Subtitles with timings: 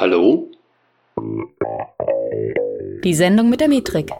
[0.00, 0.50] Hallo?
[3.04, 4.10] Die Sendung mit der Metrik.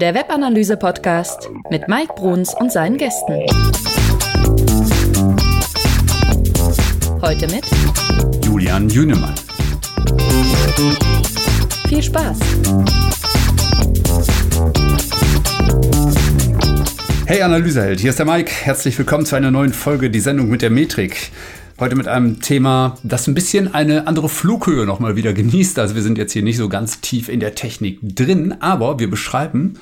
[0.00, 3.46] Der Webanalyse-Podcast mit Mike Bruns und seinen Gästen.
[7.20, 7.64] Heute mit
[8.44, 9.34] Julian Jünemann.
[11.88, 12.38] Viel Spaß!
[17.26, 18.52] Hey Analyseheld, hier ist der Mike.
[18.52, 21.32] Herzlich willkommen zu einer neuen Folge, die Sendung mit der Metrik.
[21.78, 25.78] Heute mit einem Thema, das ein bisschen eine andere Flughöhe nochmal wieder genießt.
[25.78, 29.10] Also wir sind jetzt hier nicht so ganz tief in der Technik drin, aber wir
[29.10, 29.74] beschreiben,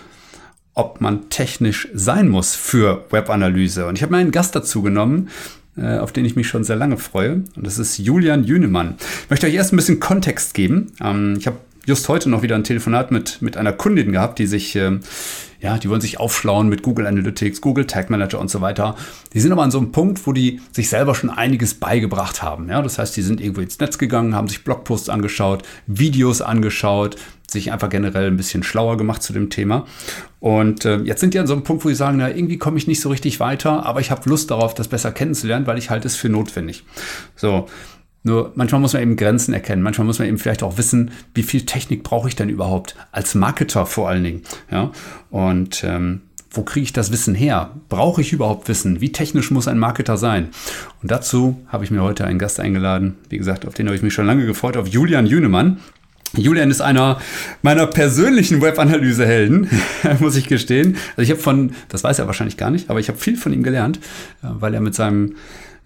[0.74, 3.86] ob man technisch sein muss für Webanalyse.
[3.86, 5.28] Und ich habe mir einen Gast dazu genommen,
[5.76, 7.44] äh, auf den ich mich schon sehr lange freue.
[7.54, 8.96] Und das ist Julian Jünemann.
[9.22, 10.90] Ich möchte euch erst ein bisschen Kontext geben.
[11.00, 14.48] Ähm, ich habe just heute noch wieder ein Telefonat mit, mit einer Kundin gehabt, die
[14.48, 14.98] sich, äh,
[15.64, 18.96] ja, die wollen sich aufschlauen mit Google Analytics, Google Tag Manager und so weiter.
[19.32, 22.68] Die sind aber an so einem Punkt, wo die sich selber schon einiges beigebracht haben.
[22.68, 27.16] Ja, das heißt, die sind irgendwo ins Netz gegangen, haben sich Blogposts angeschaut, Videos angeschaut,
[27.50, 29.86] sich einfach generell ein bisschen schlauer gemacht zu dem Thema.
[30.38, 32.76] Und äh, jetzt sind die an so einem Punkt, wo sie sagen, na, irgendwie komme
[32.76, 35.88] ich nicht so richtig weiter, aber ich habe Lust darauf, das besser kennenzulernen, weil ich
[35.88, 36.84] halte es für notwendig.
[37.36, 37.68] So,
[38.24, 39.82] nur manchmal muss man eben Grenzen erkennen.
[39.82, 43.34] Manchmal muss man eben vielleicht auch wissen, wie viel Technik brauche ich denn überhaupt als
[43.34, 44.42] Marketer vor allen Dingen.
[44.70, 44.90] Ja?
[45.30, 47.72] Und ähm, wo kriege ich das Wissen her?
[47.90, 49.02] Brauche ich überhaupt Wissen?
[49.02, 50.48] Wie technisch muss ein Marketer sein?
[51.02, 53.16] Und dazu habe ich mir heute einen Gast eingeladen.
[53.28, 55.80] Wie gesagt, auf den habe ich mich schon lange gefreut, auf Julian Jünemann.
[56.36, 57.20] Julian ist einer
[57.62, 59.68] meiner persönlichen Webanalyse-Helden,
[60.20, 60.96] muss ich gestehen.
[61.16, 63.52] Also ich habe von, das weiß er wahrscheinlich gar nicht, aber ich habe viel von
[63.52, 63.98] ihm gelernt,
[64.42, 65.36] äh, weil er mit seinem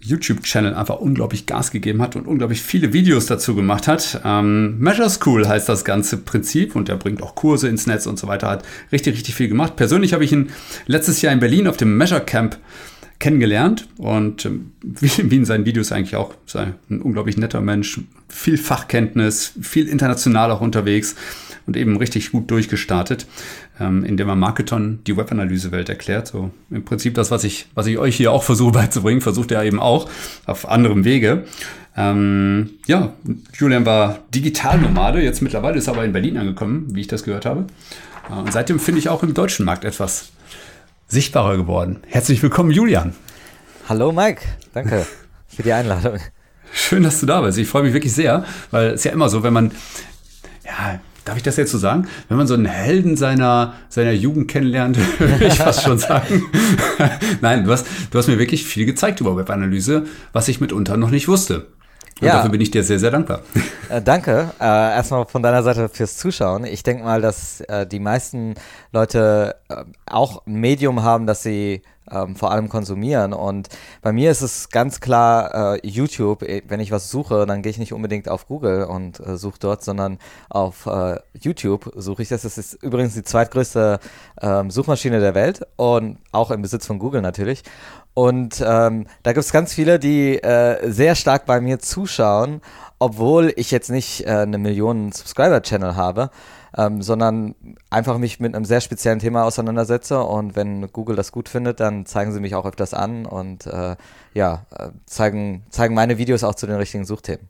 [0.01, 4.21] YouTube-Channel einfach unglaublich Gas gegeben hat und unglaublich viele Videos dazu gemacht hat.
[4.23, 8.17] Ähm, Measure School heißt das ganze Prinzip und er bringt auch Kurse ins Netz und
[8.17, 9.75] so weiter, hat richtig, richtig viel gemacht.
[9.75, 10.49] Persönlich habe ich ihn
[10.87, 12.57] letztes Jahr in Berlin auf dem Measure Camp
[13.19, 18.57] kennengelernt und ähm, wie, wie, in seinen Videos eigentlich auch, ein unglaublich netter Mensch, viel
[18.57, 21.15] Fachkenntnis, viel international auch unterwegs
[21.69, 23.27] und eben richtig gut durchgestartet,
[23.79, 26.27] ähm, indem er Marketon die Webanalyse-Welt erklärt.
[26.27, 29.63] So im Prinzip das, was ich, was ich euch hier auch versuche beizubringen, versucht er
[29.63, 30.09] eben auch
[30.47, 31.45] auf anderem Wege.
[31.95, 33.13] Ähm, ja,
[33.53, 37.45] Julian war Digitalnomade, jetzt mittlerweile ist er aber in Berlin angekommen, wie ich das gehört
[37.45, 37.67] habe.
[38.31, 40.31] Äh, und seitdem finde ich auch im deutschen Markt etwas
[41.07, 41.99] sichtbarer geworden.
[42.07, 43.13] Herzlich willkommen, Julian.
[43.87, 44.41] Hallo, Mike.
[44.73, 45.05] Danke
[45.47, 46.17] für die Einladung.
[46.73, 47.59] Schön, dass du da bist.
[47.59, 49.71] Ich freue mich wirklich sehr, weil es ja immer so, wenn man,
[50.65, 52.07] ja, Darf ich das jetzt so sagen?
[52.27, 56.45] Wenn man so einen Helden seiner, seiner Jugend kennenlernt, würde ich fast schon sagen.
[57.41, 61.11] Nein, du hast, du hast mir wirklich viel gezeigt über Webanalyse, was ich mitunter noch
[61.11, 61.67] nicht wusste.
[62.19, 62.33] Und ja.
[62.33, 63.41] dafür bin ich dir sehr, sehr dankbar.
[63.89, 64.51] Äh, danke.
[64.59, 66.65] Äh, erstmal von deiner Seite fürs Zuschauen.
[66.65, 68.55] Ich denke mal, dass äh, die meisten
[68.91, 73.33] Leute äh, auch ein Medium haben, das sie ähm, vor allem konsumieren.
[73.33, 73.69] Und
[74.01, 76.43] bei mir ist es ganz klar äh, YouTube.
[76.43, 79.59] Äh, wenn ich was suche, dann gehe ich nicht unbedingt auf Google und äh, suche
[79.59, 82.43] dort, sondern auf äh, YouTube suche ich das.
[82.43, 83.99] Das ist übrigens die zweitgrößte
[84.41, 87.63] ähm, Suchmaschine der Welt und auch im Besitz von Google natürlich.
[88.13, 92.61] Und ähm, da gibt es ganz viele, die äh, sehr stark bei mir zuschauen,
[92.99, 96.29] obwohl ich jetzt nicht äh, eine Millionen Subscriber-Channel habe
[96.77, 97.55] ähm, sondern
[97.89, 102.05] einfach mich mit einem sehr speziellen Thema auseinandersetze und wenn Google das gut findet, dann
[102.05, 103.95] zeigen sie mich auch öfters an und äh,
[104.33, 107.47] ja, äh, zeigen, zeigen meine Videos auch zu den richtigen Suchthemen.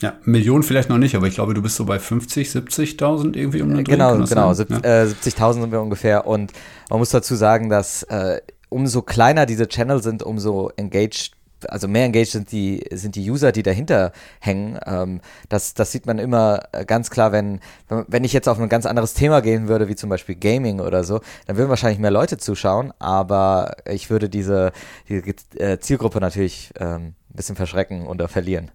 [0.00, 3.62] Ja, Millionen vielleicht noch nicht, aber ich glaube, du bist so bei 50, 70.000 irgendwie
[3.62, 3.92] um den Dreh.
[3.92, 5.02] Genau, genau, ja.
[5.02, 6.52] äh, 70.000 sind wir ungefähr und
[6.88, 11.32] man muss dazu sagen, dass äh, umso kleiner diese Channel sind, umso engaged
[11.68, 14.78] also mehr engaged sind die, sind die User, die dahinter hängen.
[14.86, 18.68] Ähm, das, das sieht man immer äh, ganz klar, wenn, wenn ich jetzt auf ein
[18.68, 22.10] ganz anderes Thema gehen würde, wie zum Beispiel Gaming oder so, dann würden wahrscheinlich mehr
[22.10, 24.72] Leute zuschauen, aber ich würde diese,
[25.08, 25.22] diese
[25.56, 28.70] äh, Zielgruppe natürlich ähm, ein bisschen verschrecken oder verlieren.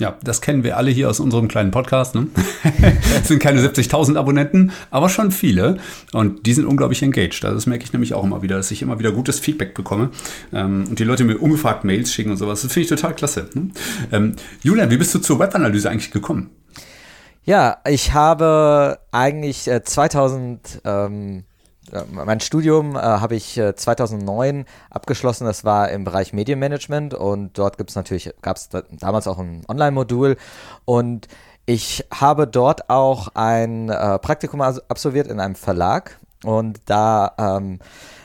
[0.00, 2.14] Ja, das kennen wir alle hier aus unserem kleinen Podcast.
[2.14, 2.28] Ne?
[3.20, 5.76] es sind keine 70.000 Abonnenten, aber schon viele.
[6.12, 7.44] Und die sind unglaublich engaged.
[7.44, 10.10] Also das merke ich nämlich auch immer wieder, dass ich immer wieder gutes Feedback bekomme.
[10.52, 12.62] Ähm, und die Leute mir ungefragt Mails schicken und sowas.
[12.62, 13.50] Das finde ich total klasse.
[13.54, 13.68] Ne?
[14.10, 16.50] Ähm, Julian, wie bist du zur Webanalyse eigentlich gekommen?
[17.44, 20.80] Ja, ich habe eigentlich äh, 2000...
[20.84, 21.44] Ähm
[22.10, 25.44] mein Studium äh, habe ich äh, 2009 abgeschlossen.
[25.44, 29.38] Das war im Bereich Medienmanagement und dort gibt es natürlich, gab es da, damals auch
[29.38, 30.36] ein Online-Modul
[30.84, 31.28] und
[31.66, 37.78] ich habe dort auch ein äh, Praktikum absolviert in einem Verlag und da ähm,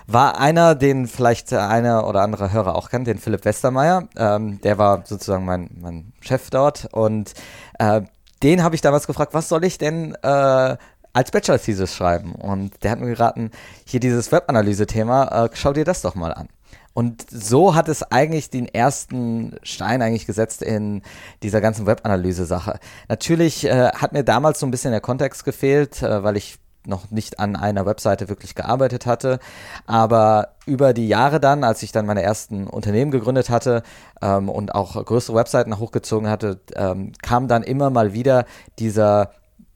[0.07, 4.07] war einer, den vielleicht einer oder andere Hörer auch kennt, den Philipp Westermeier.
[4.17, 7.33] Ähm, der war sozusagen mein, mein Chef dort und
[7.77, 8.01] äh,
[8.43, 10.77] den habe ich damals gefragt, was soll ich denn äh,
[11.17, 12.35] als Bachelor-Thesis schreiben.
[12.35, 13.49] Und der hat mir geraten,
[13.85, 16.47] hier dieses Webanalyse-Thema, äh, schau dir das doch mal an.
[16.93, 21.01] Und so hat es eigentlich den ersten Stein eigentlich gesetzt in
[21.41, 22.79] dieser ganzen Webanalyse-Sache.
[23.09, 27.09] Natürlich äh, hat mir damals so ein bisschen der Kontext gefehlt, äh, weil ich noch
[27.09, 29.39] nicht an einer Webseite wirklich gearbeitet hatte.
[29.87, 33.81] Aber über die Jahre dann, als ich dann meine ersten Unternehmen gegründet hatte
[34.21, 38.45] ähm, und auch größere Webseiten hochgezogen hatte, ähm, kam dann immer mal wieder
[38.77, 39.31] dieser,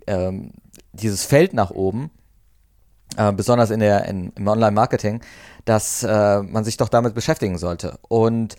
[0.05, 0.51] ähm,
[0.93, 2.11] dieses Feld nach oben,
[3.17, 5.21] äh, besonders in der, in, im Online-Marketing,
[5.65, 7.97] dass äh, man sich doch damit beschäftigen sollte.
[8.07, 8.55] Und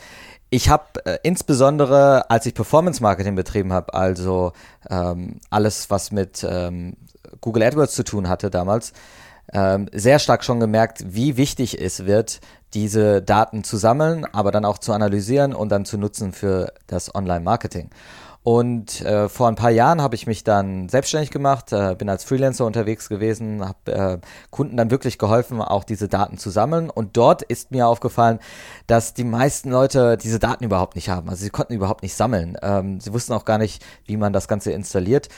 [0.50, 4.52] ich habe äh, insbesondere, als ich Performance Marketing betrieben habe, also
[4.90, 6.96] ähm, alles, was mit ähm,
[7.40, 8.92] Google AdWords zu tun hatte damals,
[9.52, 12.40] ähm, sehr stark schon gemerkt, wie wichtig es wird,
[12.74, 17.14] diese Daten zu sammeln, aber dann auch zu analysieren und dann zu nutzen für das
[17.14, 17.90] Online-Marketing.
[18.44, 22.24] Und äh, vor ein paar Jahren habe ich mich dann selbstständig gemacht, äh, bin als
[22.24, 24.18] Freelancer unterwegs gewesen, habe äh,
[24.50, 26.90] Kunden dann wirklich geholfen, auch diese Daten zu sammeln.
[26.90, 28.40] Und dort ist mir aufgefallen,
[28.88, 31.28] dass die meisten Leute diese Daten überhaupt nicht haben.
[31.28, 32.58] Also sie konnten überhaupt nicht sammeln.
[32.62, 35.28] Ähm, sie wussten auch gar nicht, wie man das Ganze installiert.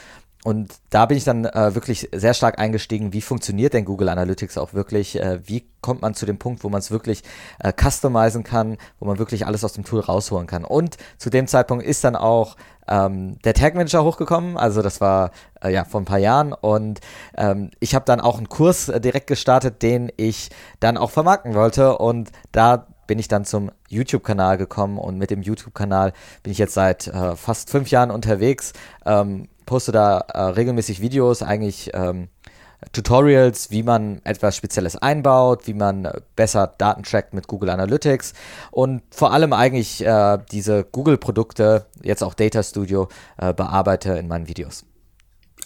[0.45, 4.59] Und da bin ich dann äh, wirklich sehr stark eingestiegen, wie funktioniert denn Google Analytics
[4.59, 5.19] auch wirklich?
[5.19, 7.23] Äh, wie kommt man zu dem Punkt, wo man es wirklich
[7.57, 10.63] äh, customizen kann, wo man wirklich alles aus dem Tool rausholen kann?
[10.63, 12.57] Und zu dem Zeitpunkt ist dann auch
[12.87, 14.57] ähm, der Tag Manager hochgekommen.
[14.57, 16.53] Also das war äh, ja vor ein paar Jahren.
[16.53, 16.99] Und
[17.37, 20.49] ähm, ich habe dann auch einen Kurs äh, direkt gestartet, den ich
[20.79, 21.97] dann auch vermarkten wollte.
[21.97, 26.73] Und da bin ich dann zum YouTube-Kanal gekommen und mit dem YouTube-Kanal bin ich jetzt
[26.73, 28.73] seit äh, fast fünf Jahren unterwegs.
[29.05, 32.29] Ähm, poste da äh, regelmäßig Videos, eigentlich ähm,
[32.91, 38.33] Tutorials, wie man etwas Spezielles einbaut, wie man besser Daten trackt mit Google Analytics
[38.71, 43.07] und vor allem eigentlich äh, diese Google-Produkte, jetzt auch Data Studio,
[43.37, 44.85] äh, bearbeite in meinen Videos.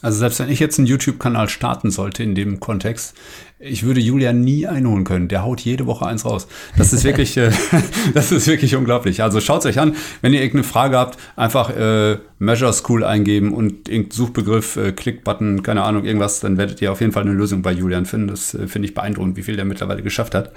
[0.02, 3.16] Also selbst wenn ich jetzt einen YouTube-Kanal starten sollte in dem Kontext,
[3.62, 5.28] ich würde Julian nie einholen können.
[5.28, 6.48] Der haut jede Woche eins raus.
[6.78, 7.52] Das ist wirklich, äh,
[8.14, 9.22] das ist wirklich unglaublich.
[9.22, 13.90] Also schaut euch an, wenn ihr irgendeine Frage habt, einfach äh, Measure School eingeben und
[13.90, 17.62] irgendein Suchbegriff, äh, Klickbutton, keine Ahnung, irgendwas, dann werdet ihr auf jeden Fall eine Lösung
[17.62, 18.30] bei Julian finden.
[18.30, 20.54] Das äh, finde ich beeindruckend, wie viel der mittlerweile geschafft hat.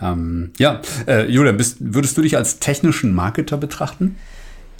[0.00, 4.14] Ähm, ja, äh, Julian, bist, würdest du dich als technischen Marketer betrachten?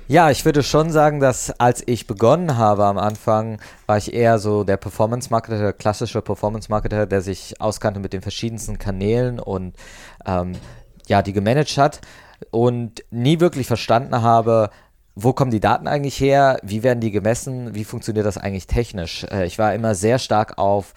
[0.09, 4.39] Ja, ich würde schon sagen, dass als ich begonnen habe am Anfang, war ich eher
[4.39, 9.75] so der Performance-Marketer, der klassische Performance-Marketer, der sich auskannte mit den verschiedensten Kanälen und
[10.25, 10.53] ähm,
[11.09, 12.03] ja, die gemanagt hat
[12.53, 14.71] und nie wirklich verstanden habe,
[15.17, 16.59] wo kommen die Daten eigentlich her?
[16.63, 17.75] Wie werden die gemessen?
[17.75, 19.25] Wie funktioniert das eigentlich technisch?
[19.25, 20.93] Äh, ich war immer sehr stark auf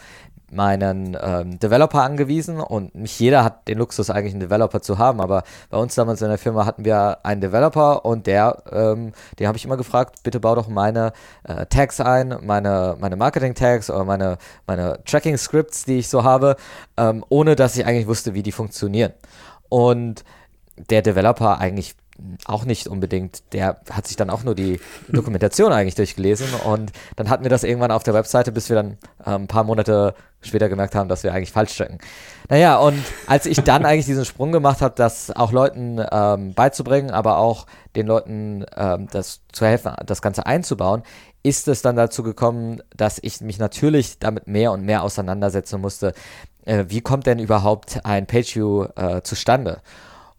[0.51, 5.21] meinen ähm, Developer angewiesen und nicht jeder hat den Luxus eigentlich einen Developer zu haben,
[5.21, 9.47] aber bei uns damals in der Firma hatten wir einen Developer und der, ähm, den
[9.47, 11.13] habe ich immer gefragt, bitte bau doch meine
[11.43, 14.37] äh, Tags ein, meine, meine Marketing-Tags oder meine,
[14.67, 16.55] meine Tracking-Scripts, die ich so habe,
[16.97, 19.13] ähm, ohne dass ich eigentlich wusste, wie die funktionieren.
[19.69, 20.23] Und
[20.89, 21.95] der Developer eigentlich
[22.45, 23.53] auch nicht unbedingt.
[23.53, 27.63] Der hat sich dann auch nur die Dokumentation eigentlich durchgelesen und dann hatten wir das
[27.63, 31.23] irgendwann auf der Webseite, bis wir dann äh, ein paar Monate später gemerkt haben, dass
[31.23, 31.99] wir eigentlich falsch checken.
[32.47, 37.11] Naja, und als ich dann eigentlich diesen Sprung gemacht habe, das auch Leuten ähm, beizubringen,
[37.11, 41.03] aber auch den Leuten ähm, das zu helfen, das Ganze einzubauen,
[41.43, 46.13] ist es dann dazu gekommen, dass ich mich natürlich damit mehr und mehr auseinandersetzen musste.
[46.65, 49.81] Äh, wie kommt denn überhaupt ein Pageview äh, zustande?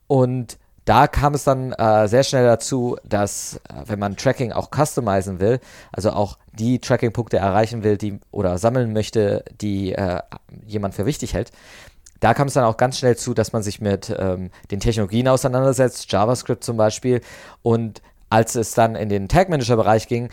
[0.06, 0.58] Und
[0.90, 5.38] da kam es dann äh, sehr schnell dazu, dass äh, wenn man Tracking auch customizen
[5.38, 5.60] will,
[5.92, 10.18] also auch die Tracking-Punkte erreichen will, die oder sammeln möchte, die äh,
[10.66, 11.52] jemand für wichtig hält,
[12.18, 15.28] da kam es dann auch ganz schnell zu, dass man sich mit ähm, den Technologien
[15.28, 17.20] auseinandersetzt, JavaScript zum Beispiel.
[17.62, 20.28] Und als es dann in den Tag Manager-Bereich ging,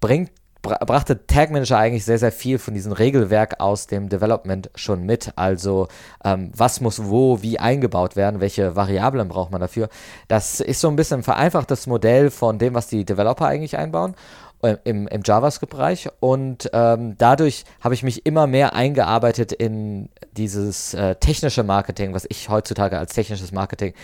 [0.00, 0.30] bringt
[0.66, 5.32] brachte Tag Manager eigentlich sehr, sehr viel von diesem Regelwerk aus dem Development schon mit.
[5.36, 5.88] Also
[6.24, 9.88] ähm, was muss wo, wie eingebaut werden, welche Variablen braucht man dafür.
[10.28, 14.14] Das ist so ein bisschen ein vereinfachtes Modell von dem, was die Developer eigentlich einbauen
[14.62, 16.08] äh, im, im JavaScript-Bereich.
[16.20, 22.26] Und ähm, dadurch habe ich mich immer mehr eingearbeitet in dieses äh, technische Marketing, was
[22.28, 23.94] ich heutzutage als technisches Marketing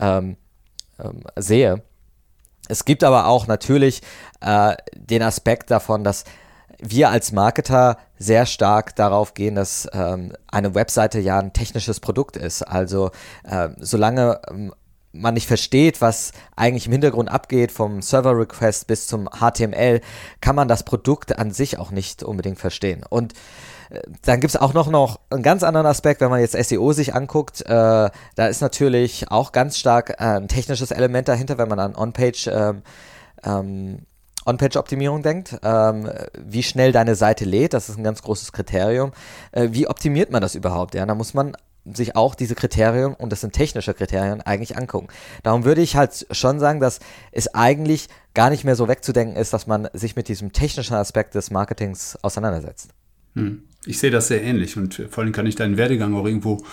[0.00, 0.36] ähm,
[0.98, 1.82] ähm, sehe.
[2.68, 4.02] Es gibt aber auch natürlich
[4.40, 6.24] äh, den Aspekt davon, dass
[6.78, 12.36] wir als Marketer sehr stark darauf gehen, dass ähm, eine Webseite ja ein technisches Produkt
[12.36, 12.62] ist.
[12.62, 13.10] Also
[13.44, 14.72] äh, solange ähm,
[15.12, 20.00] man nicht versteht, was eigentlich im Hintergrund abgeht, vom Server-Request bis zum HTML,
[20.40, 23.02] kann man das Produkt an sich auch nicht unbedingt verstehen.
[23.08, 23.32] Und
[24.22, 27.14] dann gibt es auch noch, noch einen ganz anderen Aspekt, wenn man jetzt SEO sich
[27.14, 27.62] anguckt.
[27.62, 31.94] Äh, da ist natürlich auch ganz stark äh, ein technisches Element dahinter, wenn man an
[31.94, 32.82] On-Page ähm,
[33.44, 33.98] ähm,
[34.46, 39.10] On-Page-Optimierung denkt, ähm, wie schnell deine Seite lädt, das ist ein ganz großes Kriterium.
[39.50, 40.94] Äh, wie optimiert man das überhaupt?
[40.94, 45.08] Ja, da muss man sich auch diese Kriterien, und das sind technische Kriterien, eigentlich angucken.
[45.42, 47.00] Darum würde ich halt schon sagen, dass
[47.32, 51.34] es eigentlich gar nicht mehr so wegzudenken ist, dass man sich mit diesem technischen Aspekt
[51.34, 52.90] des Marketings auseinandersetzt.
[53.34, 53.64] Hm.
[53.86, 56.64] Ich sehe das sehr ähnlich und vor allem kann ich deinen Werdegang auch irgendwo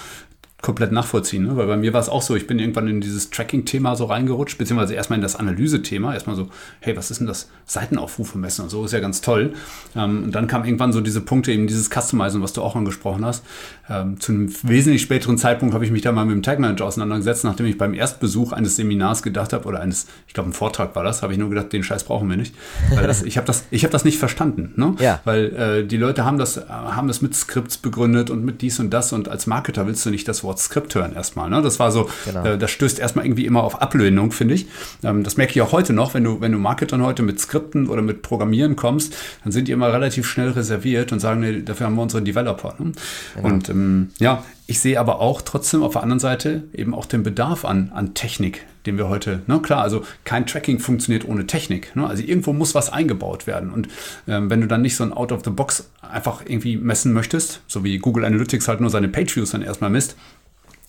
[0.64, 1.58] komplett nachvollziehen, ne?
[1.58, 4.58] weil bei mir war es auch so, ich bin irgendwann in dieses Tracking-Thema so reingerutscht,
[4.58, 6.48] beziehungsweise erstmal in das Analyse-Thema, erstmal so,
[6.80, 9.54] hey, was ist denn das Seitenaufrufe messen und so, ist ja ganz toll.
[9.94, 13.26] Ähm, und dann kam irgendwann so diese Punkte, eben dieses Customizen, was du auch angesprochen
[13.26, 13.44] hast.
[13.90, 16.86] Ähm, zu einem wesentlich späteren Zeitpunkt habe ich mich da mal mit dem Tag Manager
[16.86, 20.96] auseinandergesetzt, nachdem ich beim Erstbesuch eines Seminars gedacht habe, oder eines, ich glaube, ein Vortrag
[20.96, 22.56] war das, habe ich nur gedacht, den Scheiß brauchen wir nicht.
[22.96, 24.96] Weil das, ich habe das, hab das nicht verstanden, ne?
[25.00, 25.20] Ja.
[25.26, 28.92] Weil äh, die Leute haben das, haben das mit Skripts begründet und mit dies und
[28.92, 31.50] das und als Marketer willst du nicht das Wort Skript hören erstmal.
[31.50, 31.62] Ne?
[31.62, 32.46] Das war so, genau.
[32.46, 34.68] äh, das stößt erstmal irgendwie immer auf Ablehnung, finde ich.
[35.04, 37.88] Ähm, das merke ich auch heute noch, wenn du, wenn du Marketern heute mit Skripten
[37.88, 41.88] oder mit Programmieren kommst, dann sind die immer relativ schnell reserviert und sagen, nee, dafür
[41.88, 42.76] haben wir unsere Developer.
[42.80, 42.92] Ne?
[43.36, 43.48] Genau.
[43.48, 47.24] Und ähm, ja, ich sehe aber auch trotzdem auf der anderen Seite eben auch den
[47.24, 51.94] Bedarf an, an Technik, den wir heute, ne, klar, also kein Tracking funktioniert ohne Technik.
[51.96, 52.08] Ne?
[52.08, 53.72] Also irgendwo muss was eingebaut werden.
[53.72, 53.90] Und
[54.28, 57.62] ähm, wenn du dann nicht so ein Out of the Box einfach irgendwie messen möchtest,
[57.68, 60.16] so wie Google Analytics halt nur seine Page-Views dann erstmal misst,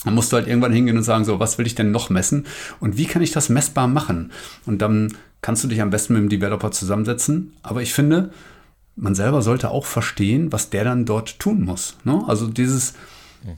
[0.04, 2.46] dann musst du halt irgendwann hingehen und sagen, so, was will ich denn noch messen
[2.80, 4.32] und wie kann ich das messbar machen?
[4.66, 7.52] Und dann kannst du dich am besten mit dem Developer zusammensetzen.
[7.62, 8.30] Aber ich finde,
[8.96, 11.96] man selber sollte auch verstehen, was der dann dort tun muss.
[12.04, 12.22] Ne?
[12.26, 12.94] Also dieses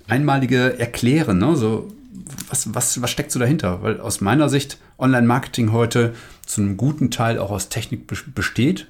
[0.09, 1.57] einmalige Erklären, ne?
[1.57, 1.93] so,
[2.49, 3.83] was, was, was steckt so dahinter?
[3.83, 6.15] Weil aus meiner Sicht Online-Marketing heute
[6.45, 8.89] zu einem guten Teil auch aus Technik besteht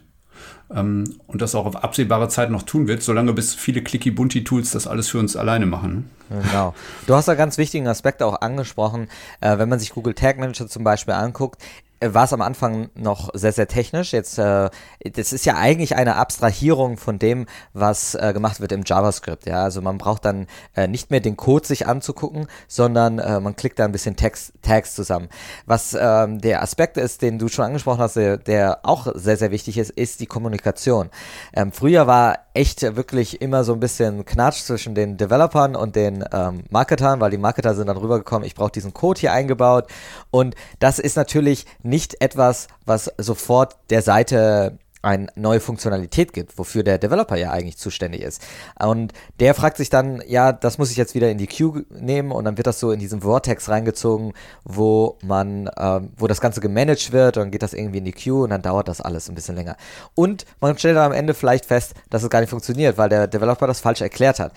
[0.74, 4.86] ähm, und das auch auf absehbare Zeit noch tun wird, solange bis viele Clicky-Bunty-Tools das
[4.86, 6.10] alles für uns alleine machen.
[6.28, 6.74] Genau.
[7.06, 9.08] Du hast da ganz wichtigen Aspekt auch angesprochen.
[9.40, 11.62] Äh, wenn man sich Google Tag Manager zum Beispiel anguckt,
[12.00, 14.12] war es am Anfang noch sehr, sehr technisch.
[14.12, 14.68] Jetzt, äh,
[15.12, 19.46] das ist ja eigentlich eine Abstrahierung von dem, was äh, gemacht wird im JavaScript.
[19.46, 23.56] Ja, also man braucht dann äh, nicht mehr den Code sich anzugucken, sondern äh, man
[23.56, 25.28] klickt da ein bisschen Text, Tags zusammen.
[25.64, 29.50] Was ähm, der Aspekt ist, den du schon angesprochen hast, der, der, auch sehr, sehr
[29.50, 31.10] wichtig ist, ist die Kommunikation.
[31.54, 36.24] Ähm, früher war echt wirklich immer so ein bisschen Knatsch zwischen den Developern und den
[36.32, 39.86] ähm, Marketern, weil die Marketer sind dann rübergekommen, ich brauche diesen Code hier eingebaut.
[40.30, 46.82] Und das ist natürlich nicht etwas, was sofort der Seite eine neue Funktionalität gibt, wofür
[46.82, 48.42] der Developer ja eigentlich zuständig ist.
[48.80, 52.32] Und der fragt sich dann, ja, das muss ich jetzt wieder in die Queue nehmen
[52.32, 54.32] und dann wird das so in diesen Vortex reingezogen,
[54.64, 58.12] wo man, ähm, wo das Ganze gemanagt wird und dann geht das irgendwie in die
[58.12, 59.76] Queue und dann dauert das alles ein bisschen länger.
[60.16, 63.28] Und man stellt dann am Ende vielleicht fest, dass es gar nicht funktioniert, weil der
[63.28, 64.52] Developer das falsch erklärt hat.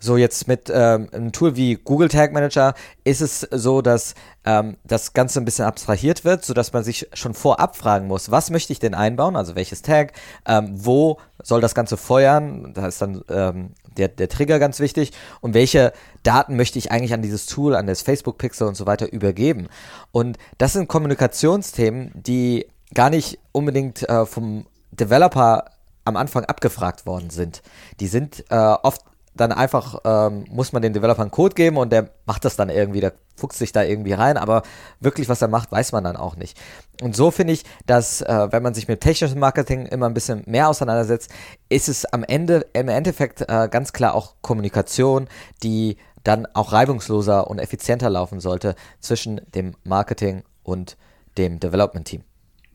[0.00, 4.14] So, jetzt mit ähm, einem Tool wie Google Tag Manager ist es so, dass
[4.44, 8.50] ähm, das Ganze ein bisschen abstrahiert wird, sodass man sich schon vorab fragen muss, was
[8.50, 10.12] möchte ich denn einbauen, also welches Tag,
[10.46, 15.10] ähm, wo soll das Ganze feuern, da ist dann ähm, der, der Trigger ganz wichtig
[15.40, 18.86] und welche Daten möchte ich eigentlich an dieses Tool, an das Facebook Pixel und so
[18.86, 19.66] weiter übergeben.
[20.12, 25.64] Und das sind Kommunikationsthemen, die gar nicht unbedingt äh, vom Developer
[26.04, 27.62] am Anfang abgefragt worden sind.
[27.98, 29.02] Die sind äh, oft
[29.38, 32.68] dann einfach ähm, muss man den Developer einen Code geben und der macht das dann
[32.68, 34.62] irgendwie, der fuchst sich da irgendwie rein, aber
[35.00, 36.58] wirklich, was er macht, weiß man dann auch nicht.
[37.02, 40.42] Und so finde ich, dass äh, wenn man sich mit technischem Marketing immer ein bisschen
[40.46, 41.30] mehr auseinandersetzt,
[41.68, 45.28] ist es am Ende, im Endeffekt äh, ganz klar auch Kommunikation,
[45.62, 50.96] die dann auch reibungsloser und effizienter laufen sollte zwischen dem Marketing und
[51.38, 52.24] dem Development-Team.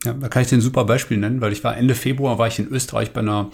[0.04, 2.46] Ja, da kann ich dir ein super Beispiel nennen, weil ich war Ende Februar war
[2.46, 3.50] ich in Österreich bei einer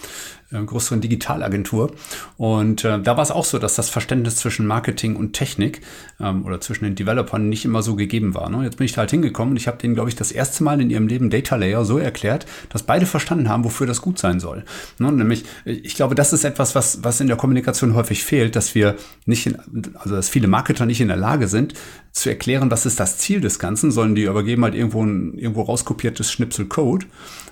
[0.50, 1.92] äh, größeren Digitalagentur
[2.36, 5.80] und äh, da war es auch so, dass das Verständnis zwischen Marketing und Technik
[6.18, 8.50] ähm, oder zwischen den Developern nicht immer so gegeben war.
[8.50, 8.64] Ne?
[8.64, 10.80] Jetzt bin ich da halt hingekommen und ich habe denen, glaube ich, das erste Mal
[10.80, 14.40] in ihrem Leben Data Layer so erklärt, dass beide verstanden haben, wofür das gut sein
[14.40, 14.64] soll.
[14.98, 15.12] Ne?
[15.12, 18.96] Nämlich, ich glaube, das ist etwas, was, was in der Kommunikation häufig fehlt, dass wir
[19.26, 19.56] nicht, in,
[19.94, 21.74] also dass viele Marketer nicht in der Lage sind,
[22.12, 25.62] zu erklären, was ist das Ziel des Ganzen, sondern die übergeben halt irgendwo ein irgendwo
[25.62, 27.06] rauskopiertes Schnipsel Code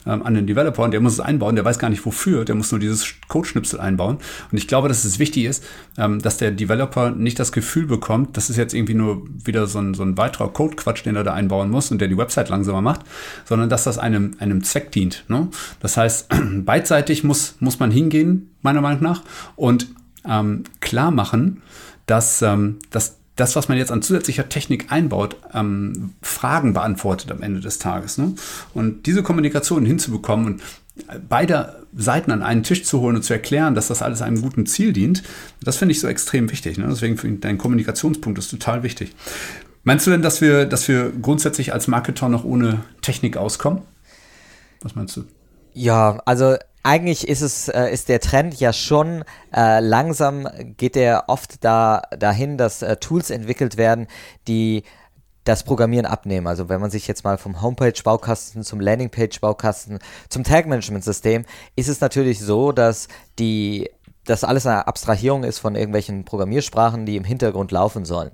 [0.05, 2.55] ähm, an den Developer und der muss es einbauen, der weiß gar nicht wofür, der
[2.55, 4.19] muss nur dieses Code-Schnipsel einbauen.
[4.51, 5.65] Und ich glaube, dass es wichtig ist,
[5.97, 9.79] ähm, dass der Developer nicht das Gefühl bekommt, das ist jetzt irgendwie nur wieder so
[9.79, 12.83] ein, so ein weiterer Code-Quatsch, den er da einbauen muss und der die Website langsamer
[12.83, 13.03] macht,
[13.45, 15.25] sondern dass das einem, einem Zweck dient.
[15.29, 15.49] Ne?
[15.81, 16.29] Das heißt,
[16.65, 19.23] beidseitig muss, muss man hingehen, meiner Meinung nach,
[19.55, 19.89] und
[20.29, 21.63] ähm, klar machen,
[22.07, 27.41] dass, ähm, dass das, was man jetzt an zusätzlicher Technik einbaut, ähm, Fragen beantwortet am
[27.41, 28.19] Ende des Tages.
[28.19, 28.35] Ne?
[28.75, 30.63] Und diese Kommunikation hinzubekommen und
[31.29, 34.67] beide Seiten an einen Tisch zu holen und zu erklären, dass das alles einem guten
[34.67, 35.23] Ziel dient,
[35.63, 36.79] das finde ich so extrem wichtig.
[36.79, 36.87] Ne?
[36.89, 39.15] Deswegen finde ich, dein Kommunikationspunkt ist total wichtig.
[39.85, 43.83] Meinst du denn, dass wir, dass wir grundsätzlich als Marketer noch ohne Technik auskommen?
[44.83, 45.25] Was meinst du?
[45.79, 49.23] Ja, also eigentlich ist es, äh, ist der Trend ja schon
[49.55, 54.09] äh, langsam geht der oft da dahin, dass äh, Tools entwickelt werden,
[54.49, 54.83] die
[55.45, 56.49] das Programmieren abnehmen.
[56.49, 61.45] Also wenn man sich jetzt mal vom Homepage-Baukasten zum Landingpage-Baukasten zum Tag-Management-System,
[61.77, 63.07] ist es natürlich so, dass
[63.39, 63.89] die
[64.25, 68.33] das alles eine Abstrahierung ist von irgendwelchen Programmiersprachen, die im Hintergrund laufen sollen.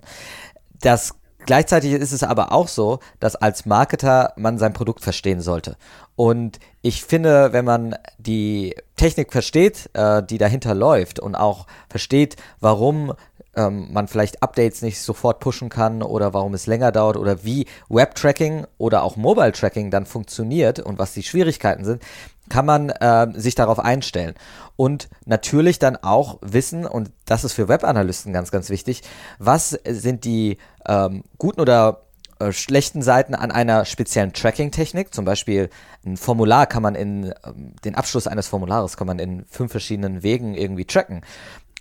[0.80, 1.14] Das
[1.46, 5.76] Gleichzeitig ist es aber auch so, dass als Marketer man sein Produkt verstehen sollte.
[6.16, 12.36] Und ich finde, wenn man die Technik versteht, äh, die dahinter läuft und auch versteht,
[12.60, 13.14] warum
[13.56, 17.66] ähm, man vielleicht Updates nicht sofort pushen kann oder warum es länger dauert oder wie
[17.88, 22.02] Web-Tracking oder auch Mobile-Tracking dann funktioniert und was die Schwierigkeiten sind,
[22.48, 24.34] kann man äh, sich darauf einstellen.
[24.76, 29.02] Und natürlich dann auch wissen, und das ist für Webanalysten ganz, ganz wichtig,
[29.38, 32.04] was sind die ähm, guten oder
[32.40, 35.14] äh, schlechten Seiten an einer speziellen Tracking-Technik.
[35.14, 35.70] Zum Beispiel
[36.04, 40.22] ein Formular kann man in, ähm, den Abschluss eines Formulares kann man in fünf verschiedenen
[40.22, 41.22] Wegen irgendwie tracken.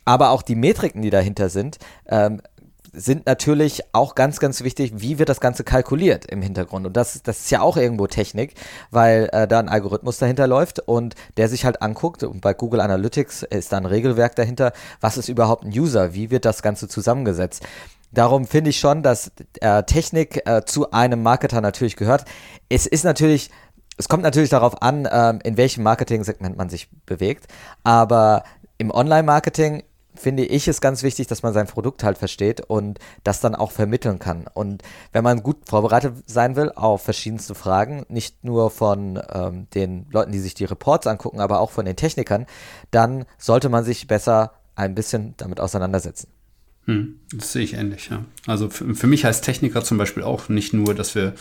[0.06, 2.42] Aber auch die Metriken, die dahinter sind, ähm,
[2.94, 6.86] sind natürlich auch ganz, ganz wichtig, wie wird das Ganze kalkuliert im Hintergrund.
[6.86, 8.54] Und das, das ist ja auch irgendwo Technik,
[8.92, 12.82] weil äh, da ein Algorithmus dahinter läuft und der sich halt anguckt, und bei Google
[12.82, 16.88] Analytics ist da ein Regelwerk dahinter, was ist überhaupt ein User, wie wird das Ganze
[16.88, 17.64] zusammengesetzt.
[18.12, 22.26] Darum finde ich schon, dass äh, Technik äh, zu einem Marketer natürlich gehört.
[22.70, 23.50] Es ist natürlich
[23.98, 27.46] es kommt natürlich darauf an, ähm, in welchem Marketing-Segment man sich bewegt.
[27.84, 28.44] Aber
[28.78, 29.84] im Online-Marketing
[30.16, 33.72] finde ich es ganz wichtig, dass man sein Produkt halt versteht und das dann auch
[33.72, 34.46] vermitteln kann.
[34.54, 40.08] Und wenn man gut vorbereitet sein will auf verschiedenste Fragen, nicht nur von ähm, den
[40.12, 42.46] Leuten, die sich die Reports angucken, aber auch von den Technikern,
[42.92, 46.28] dann sollte man sich besser ein bisschen damit auseinandersetzen.
[46.86, 48.26] Hm, das sehe ich ähnlich, ja.
[48.46, 51.34] Also für, für mich heißt Techniker zum Beispiel auch nicht nur, dass wir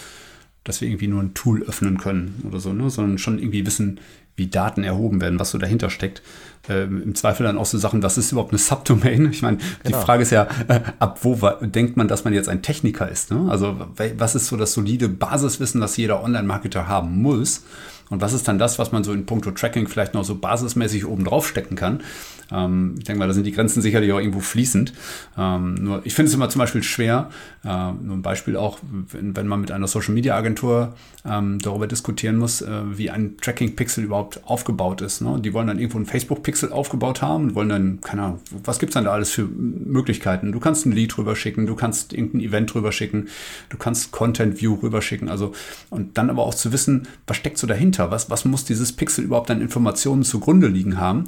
[0.64, 2.88] dass wir irgendwie nur ein Tool öffnen können oder so, ne?
[2.88, 3.98] sondern schon irgendwie wissen,
[4.36, 6.22] wie Daten erhoben werden, was so dahinter steckt.
[6.68, 9.26] Ähm, Im Zweifel dann auch so Sachen, was ist überhaupt eine Subdomain?
[9.32, 9.98] Ich meine, genau.
[9.98, 13.30] die Frage ist ja, äh, ab wo denkt man, dass man jetzt ein Techniker ist?
[13.30, 13.46] Ne?
[13.50, 13.76] Also
[14.16, 17.64] was ist so das solide Basiswissen, das jeder Online-Marketer haben muss?
[18.12, 21.06] Und was ist dann das, was man so in puncto Tracking vielleicht noch so basismäßig
[21.06, 22.02] oben drauf stecken kann?
[22.50, 24.92] Ähm, ich denke mal, da sind die Grenzen sicherlich auch irgendwo fließend.
[25.38, 27.30] Ähm, nur ich finde es immer zum Beispiel schwer,
[27.64, 28.78] äh, nur ein Beispiel auch,
[29.10, 33.36] wenn, wenn man mit einer Social Media Agentur ähm, darüber diskutieren muss, äh, wie ein
[33.36, 35.20] Tracking-Pixel überhaupt aufgebaut ist.
[35.20, 35.38] Ne?
[35.40, 38.90] Die wollen dann irgendwo ein Facebook-Pixel aufgebaut haben und wollen dann, keine Ahnung, was gibt
[38.90, 40.50] es dann da alles für Möglichkeiten?
[40.50, 43.28] Du kannst ein Lead rüberschicken, du kannst irgendein Event rüberschicken,
[43.68, 45.52] du kannst Content View rüberschicken, also
[45.90, 47.82] und dann aber auch zu wissen, was steckt so dahinter?
[47.82, 48.10] dahinter?
[48.10, 51.24] Was, was muss dieses Pixel überhaupt an Informationen zugrunde liegen haben?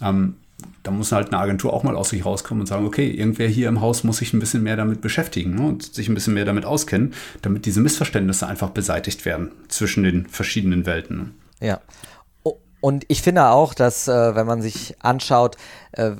[0.00, 0.36] Ähm,
[0.84, 3.68] da muss halt eine Agentur auch mal aus sich rauskommen und sagen, okay, irgendwer hier
[3.68, 6.44] im Haus muss sich ein bisschen mehr damit beschäftigen ne, und sich ein bisschen mehr
[6.44, 11.16] damit auskennen, damit diese Missverständnisse einfach beseitigt werden zwischen den verschiedenen Welten.
[11.16, 11.30] Ne?
[11.66, 11.80] Ja.
[12.80, 15.56] Und ich finde auch, dass, äh, wenn man sich anschaut,
[15.92, 16.16] äh,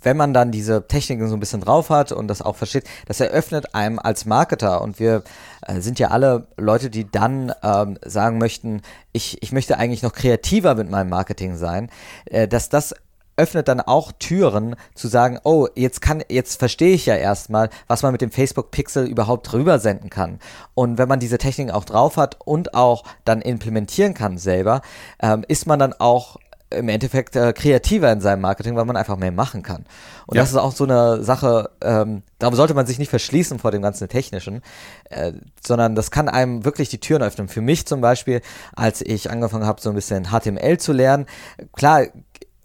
[0.00, 3.20] wenn man dann diese Techniken so ein bisschen drauf hat und das auch versteht, das
[3.20, 5.24] eröffnet einem als Marketer und wir
[5.66, 8.80] äh, sind ja alle Leute, die dann ähm, sagen möchten,
[9.12, 11.90] ich, ich möchte eigentlich noch kreativer mit meinem Marketing sein,
[12.24, 12.94] äh, dass das
[13.36, 18.02] öffnet dann auch Türen zu sagen, oh, jetzt kann, jetzt verstehe ich ja erstmal, was
[18.02, 20.38] man mit dem Facebook Pixel überhaupt drüber senden kann.
[20.74, 24.80] Und wenn man diese Techniken auch drauf hat und auch dann implementieren kann selber,
[25.20, 26.38] ähm, ist man dann auch
[26.70, 29.84] im Endeffekt äh, kreativer in seinem Marketing, weil man einfach mehr machen kann.
[30.26, 30.42] Und ja.
[30.42, 33.82] das ist auch so eine Sache, ähm, darum sollte man sich nicht verschließen vor dem
[33.82, 34.62] ganzen Technischen,
[35.10, 35.32] äh,
[35.64, 37.48] sondern das kann einem wirklich die Türen öffnen.
[37.48, 38.40] Für mich zum Beispiel,
[38.74, 41.26] als ich angefangen habe, so ein bisschen HTML zu lernen,
[41.72, 42.06] klar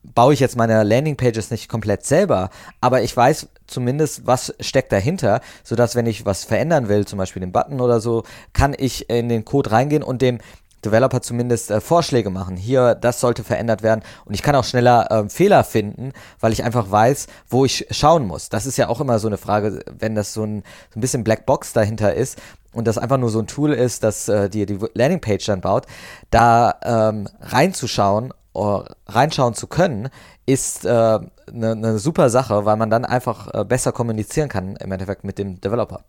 [0.04, 5.42] baue ich jetzt meine Landingpages nicht komplett selber, aber ich weiß zumindest, was steckt dahinter,
[5.64, 9.30] sodass wenn ich was verändern will, zum Beispiel den Button oder so, kann ich in
[9.30, 10.40] den Code reingehen und dem
[10.84, 12.56] Developer zumindest äh, Vorschläge machen.
[12.56, 14.02] Hier, das sollte verändert werden.
[14.26, 18.26] Und ich kann auch schneller äh, Fehler finden, weil ich einfach weiß, wo ich schauen
[18.26, 18.50] muss.
[18.50, 21.24] Das ist ja auch immer so eine Frage, wenn das so ein, so ein bisschen
[21.24, 22.40] Blackbox dahinter ist
[22.74, 25.86] und das einfach nur so ein Tool ist, das äh, dir die Landingpage dann baut,
[26.30, 30.10] da ähm, reinzuschauen, reinschauen zu können,
[30.46, 34.76] ist eine äh, ne, ne super Sache, weil man dann einfach äh, besser kommunizieren kann
[34.76, 36.04] im Endeffekt mit dem Developer.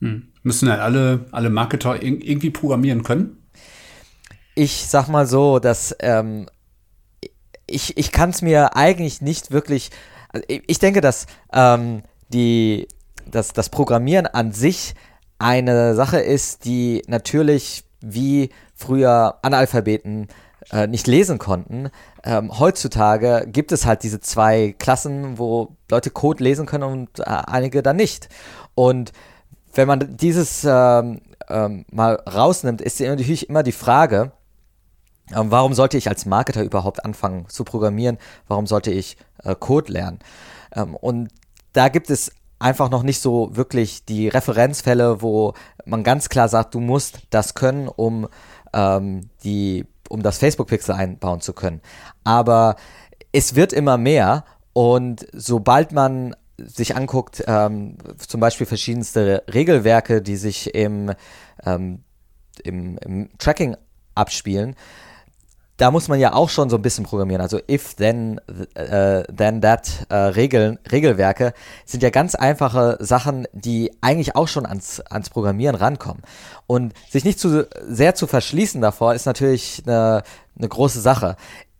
[0.00, 0.28] Hm.
[0.42, 3.46] Müssen halt alle, alle Marketer irgendwie programmieren können?
[4.56, 6.48] ich sag mal so, dass ähm,
[7.66, 9.90] ich, ich kann es mir eigentlich nicht wirklich.
[10.32, 12.88] Also ich, ich denke, dass ähm, die,
[13.30, 14.94] dass das Programmieren an sich
[15.38, 20.26] eine Sache ist, die natürlich wie früher Analphabeten äh,
[20.86, 21.90] nicht lesen konnten.
[22.24, 27.24] Ähm, heutzutage gibt es halt diese zwei Klassen, wo Leute Code lesen können und äh,
[27.24, 28.28] einige dann nicht.
[28.74, 29.12] Und
[29.74, 34.32] wenn man dieses ähm, ähm, mal rausnimmt, ist natürlich immer die Frage,
[35.34, 38.18] Ähm, warum sollte ich als Marketer überhaupt anfangen zu programmieren?
[38.46, 40.20] Warum sollte ich äh, Code lernen?
[40.72, 41.30] Ähm, und
[41.72, 46.74] da gibt es einfach noch nicht so wirklich die Referenzfälle, wo man ganz klar sagt,
[46.74, 48.28] du musst das können, um
[48.72, 51.80] ähm, die, um das Facebook-Pixel einbauen zu können.
[52.24, 52.76] Aber
[53.32, 60.36] es wird immer mehr und sobald man sich anguckt, ähm, zum Beispiel verschiedenste Regelwerke, die
[60.36, 61.12] sich im,
[61.64, 62.02] ähm,
[62.62, 63.76] im, im Tracking
[64.14, 64.74] abspielen,
[65.76, 67.42] da muss man ja auch schon so ein bisschen programmieren.
[67.42, 68.40] Also if, then,
[68.78, 71.52] uh, then that uh, Regeln, Regelwerke
[71.84, 76.22] sind ja ganz einfache Sachen, die eigentlich auch schon ans, ans Programmieren rankommen.
[76.66, 80.22] Und sich nicht zu sehr zu verschließen davor, ist natürlich eine,
[80.58, 81.36] eine große Sache.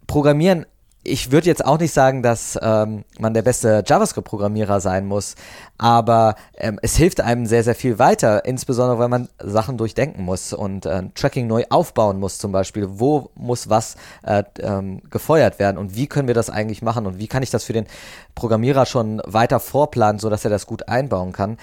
[0.07, 0.67] Programmieren
[1.07, 5.35] ich würde jetzt auch nicht sagen, dass ähm, man der beste JavaScript-Programmierer sein muss,
[5.79, 10.53] aber ähm, es hilft einem sehr, sehr viel weiter, insbesondere wenn man Sachen durchdenken muss
[10.53, 12.87] und äh, Tracking neu aufbauen muss zum Beispiel.
[12.89, 17.19] Wo muss was äh, ähm, gefeuert werden und wie können wir das eigentlich machen und
[17.19, 17.87] wie kann ich das für den
[18.35, 21.57] Programmierer schon weiter vorplanen, sodass er das gut einbauen kann.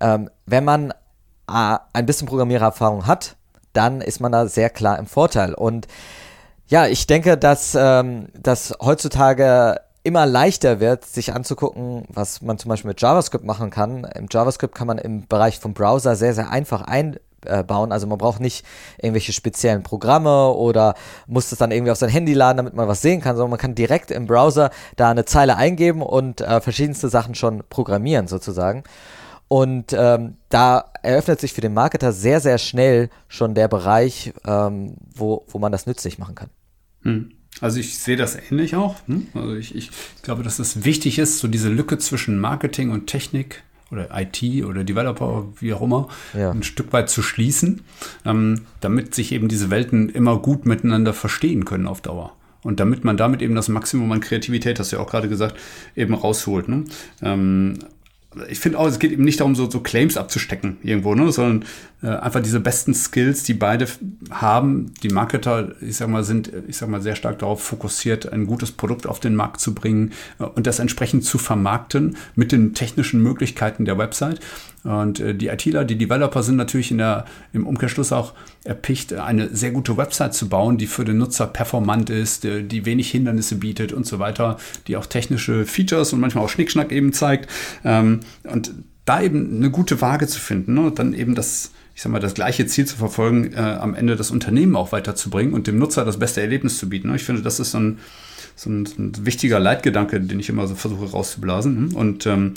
[0.00, 0.90] Ähm, wenn man
[1.48, 3.36] äh, ein bisschen Programmiererfahrung hat,
[3.72, 5.86] dann ist man da sehr klar im Vorteil und
[6.72, 12.70] ja, ich denke, dass ähm, das heutzutage immer leichter wird, sich anzugucken, was man zum
[12.70, 14.04] Beispiel mit JavaScript machen kann.
[14.04, 17.92] Im JavaScript kann man im Bereich vom Browser sehr, sehr einfach einbauen.
[17.92, 18.64] Also man braucht nicht
[18.96, 20.94] irgendwelche speziellen Programme oder
[21.26, 23.60] muss das dann irgendwie auf sein Handy laden, damit man was sehen kann, sondern man
[23.60, 28.82] kann direkt im Browser da eine Zeile eingeben und äh, verschiedenste Sachen schon programmieren sozusagen.
[29.46, 34.96] Und ähm, da eröffnet sich für den Marketer sehr, sehr schnell schon der Bereich, ähm,
[35.14, 36.48] wo, wo man das nützlich machen kann.
[37.02, 37.30] Hm.
[37.60, 38.96] Also ich sehe das ähnlich auch.
[39.06, 39.28] Hm?
[39.34, 39.90] Also ich, ich
[40.22, 44.84] glaube, dass es wichtig ist, so diese Lücke zwischen Marketing und Technik oder IT oder
[44.84, 46.50] Developer, wie auch immer, ja.
[46.50, 47.82] ein Stück weit zu schließen,
[48.24, 52.32] ähm, damit sich eben diese Welten immer gut miteinander verstehen können auf Dauer.
[52.62, 55.56] Und damit man damit eben das Maximum an Kreativität, hast du ja auch gerade gesagt,
[55.96, 56.68] eben rausholt.
[56.68, 56.84] Ne?
[57.20, 57.78] Ähm,
[58.48, 61.30] ich finde auch, es geht eben nicht darum, so, so Claims abzustecken irgendwo, ne?
[61.32, 61.64] sondern
[62.02, 63.86] äh, einfach diese besten Skills, die beide
[64.30, 64.92] haben.
[65.02, 68.72] Die Marketer, ich sag mal, sind, ich sag mal, sehr stark darauf fokussiert, ein gutes
[68.72, 73.22] Produkt auf den Markt zu bringen äh, und das entsprechend zu vermarkten mit den technischen
[73.22, 74.40] Möglichkeiten der Website.
[74.84, 78.32] Und äh, die ITler, die Developer sind natürlich in der, im Umkehrschluss auch
[78.64, 82.84] erpicht, eine sehr gute Website zu bauen, die für den Nutzer performant ist, die, die
[82.84, 87.12] wenig Hindernisse bietet und so weiter, die auch technische Features und manchmal auch Schnickschnack eben
[87.12, 87.48] zeigt.
[87.84, 88.72] Ähm, und
[89.04, 90.82] da eben eine gute Waage zu finden ne?
[90.82, 94.16] und dann eben das, ich sag mal, das gleiche Ziel zu verfolgen, äh, am Ende
[94.16, 97.08] das Unternehmen auch weiterzubringen und dem Nutzer das beste Erlebnis zu bieten.
[97.08, 97.16] Ne?
[97.16, 97.98] Ich finde, das ist so ein,
[98.54, 101.94] so ein, ein wichtiger Leitgedanke, den ich immer so versuche rauszublasen.
[101.94, 102.54] Und ähm,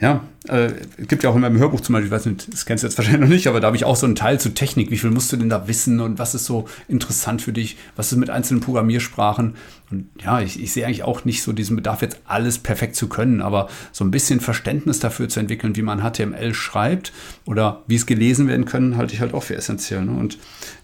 [0.00, 0.72] ja, äh,
[1.08, 2.98] gibt ja auch in meinem Hörbuch zum Beispiel, ich weiß nicht, das kennst du jetzt
[2.98, 4.90] wahrscheinlich noch nicht, aber da habe ich auch so einen Teil zu Technik.
[4.90, 7.76] Wie viel musst du denn da wissen und was ist so interessant für dich?
[7.96, 9.54] Was ist mit einzelnen Programmiersprachen?
[9.90, 13.08] Und ja, ich, ich sehe eigentlich auch nicht so diesen Bedarf, jetzt alles perfekt zu
[13.08, 17.12] können, aber so ein bisschen Verständnis dafür zu entwickeln, wie man HTML schreibt
[17.44, 20.04] oder wie es gelesen werden können, halte ich halt auch für essentiell.
[20.04, 20.12] Ne?
[20.12, 20.38] Und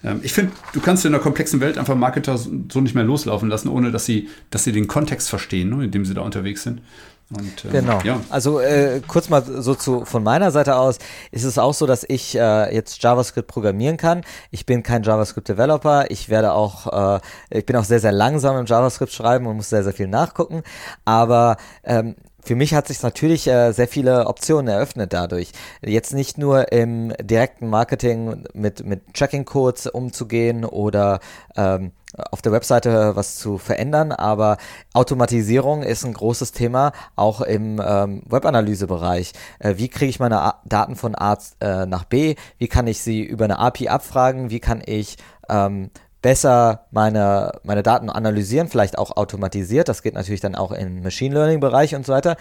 [0.04, 3.48] ähm, ich finde, du kannst in einer komplexen Welt einfach Marketer so nicht mehr loslaufen
[3.48, 6.62] lassen, ohne dass sie, dass sie den Kontext verstehen, ne, in dem sie da unterwegs
[6.62, 6.82] sind.
[7.30, 8.00] Und, äh, genau.
[8.04, 8.20] Ja.
[8.28, 10.98] Also äh, kurz mal so zu von meiner Seite aus
[11.30, 14.22] ist es auch so, dass ich äh, jetzt JavaScript programmieren kann.
[14.50, 16.10] Ich bin kein JavaScript Developer.
[16.10, 19.70] Ich werde auch, äh, ich bin auch sehr sehr langsam im JavaScript schreiben und muss
[19.70, 20.62] sehr sehr viel nachgucken.
[21.06, 25.52] Aber ähm, für mich hat sich natürlich äh, sehr viele Optionen eröffnet dadurch.
[25.80, 31.20] Jetzt nicht nur im direkten Marketing mit, mit Tracking-Codes umzugehen oder
[31.56, 31.92] ähm,
[32.30, 34.58] auf der Webseite was zu verändern, aber
[34.92, 39.32] Automatisierung ist ein großes Thema, auch im ähm, Webanalysebereich.
[39.58, 42.34] Äh, wie kriege ich meine A Daten von A äh, nach B?
[42.58, 44.50] Wie kann ich sie über eine API abfragen?
[44.50, 45.16] Wie kann ich
[45.48, 45.90] ähm,
[46.22, 49.88] besser meine, meine Daten analysieren, vielleicht auch automatisiert.
[49.88, 52.36] Das geht natürlich dann auch im Machine Learning Bereich und so weiter.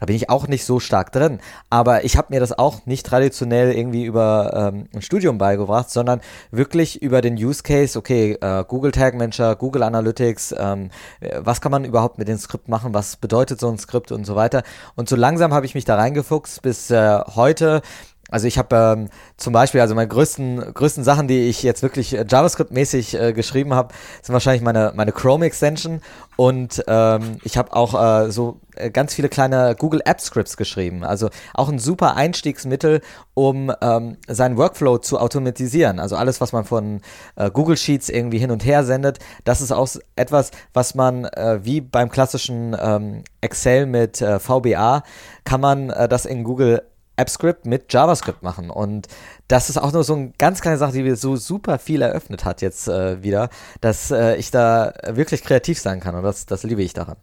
[0.00, 1.38] Da bin ich auch nicht so stark drin.
[1.70, 6.20] Aber ich habe mir das auch nicht traditionell irgendwie über ähm, ein Studium beigebracht, sondern
[6.50, 10.90] wirklich über den Use Case, okay, äh, Google Tag Manager, Google Analytics, ähm,
[11.38, 14.34] was kann man überhaupt mit dem Skript machen, was bedeutet so ein Skript und so
[14.34, 14.64] weiter.
[14.96, 17.82] Und so langsam habe ich mich da reingefuchst bis äh, heute
[18.30, 22.14] also ich habe ähm, zum Beispiel, also meine größten, größten Sachen, die ich jetzt wirklich
[22.14, 26.00] äh, JavaScript-mäßig äh, geschrieben habe, sind wahrscheinlich meine, meine Chrome-Extension
[26.36, 31.04] und ähm, ich habe auch äh, so äh, ganz viele kleine Google App-Scripts geschrieben.
[31.04, 33.02] Also auch ein super Einstiegsmittel,
[33.34, 35.98] um ähm, seinen Workflow zu automatisieren.
[35.98, 37.02] Also alles, was man von
[37.36, 41.60] äh, Google Sheets irgendwie hin und her sendet, das ist auch etwas, was man äh,
[41.62, 45.02] wie beim klassischen ähm, Excel mit VBA,
[45.44, 46.82] kann man das in Google
[47.20, 48.70] AppScript mit JavaScript machen.
[48.70, 49.08] Und
[49.48, 52.44] das ist auch nur so eine ganz kleine Sache, die mir so super viel eröffnet
[52.44, 56.14] hat jetzt äh, wieder, dass äh, ich da wirklich kreativ sein kann.
[56.14, 57.16] Und das, das liebe ich daran.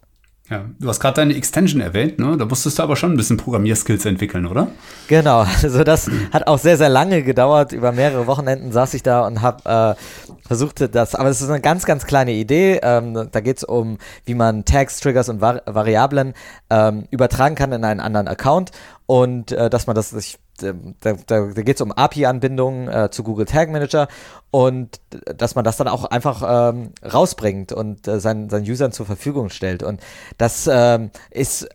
[0.50, 2.36] Ja, du hast gerade deine Extension erwähnt, ne?
[2.38, 4.68] Da musstest du aber schon ein bisschen Programmierskills entwickeln, oder?
[5.06, 7.72] Genau, also das hat auch sehr, sehr lange gedauert.
[7.72, 11.60] Über mehrere Wochenenden saß ich da und habe äh, versucht, das, aber es ist eine
[11.60, 12.80] ganz, ganz kleine Idee.
[12.82, 16.32] Ähm, da geht es um, wie man Tags, Triggers und Vari Variablen
[16.70, 18.70] ähm, übertragen kann in einen anderen Account
[19.04, 23.22] und äh, dass man das sich da, da, da geht es um API-Anbindungen äh, zu
[23.22, 24.08] Google Tag Manager
[24.50, 25.00] und
[25.36, 29.50] dass man das dann auch einfach ähm, rausbringt und äh, seinen, seinen Usern zur Verfügung
[29.50, 29.82] stellt.
[29.82, 30.00] Und
[30.36, 31.68] das ähm, ist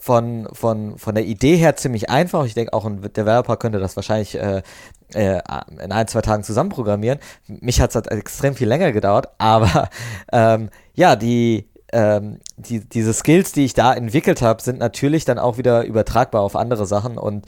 [0.00, 2.44] von, von, von der Idee her ziemlich einfach.
[2.46, 4.62] Ich denke, auch ein Developer könnte das wahrscheinlich äh,
[5.14, 5.40] äh,
[5.82, 7.18] in ein, zwei Tagen zusammen programmieren.
[7.46, 9.90] Mich hat es halt extrem viel länger gedauert, aber
[10.32, 15.38] ähm, ja, die, ähm, die, diese Skills, die ich da entwickelt habe, sind natürlich dann
[15.38, 17.46] auch wieder übertragbar auf andere Sachen und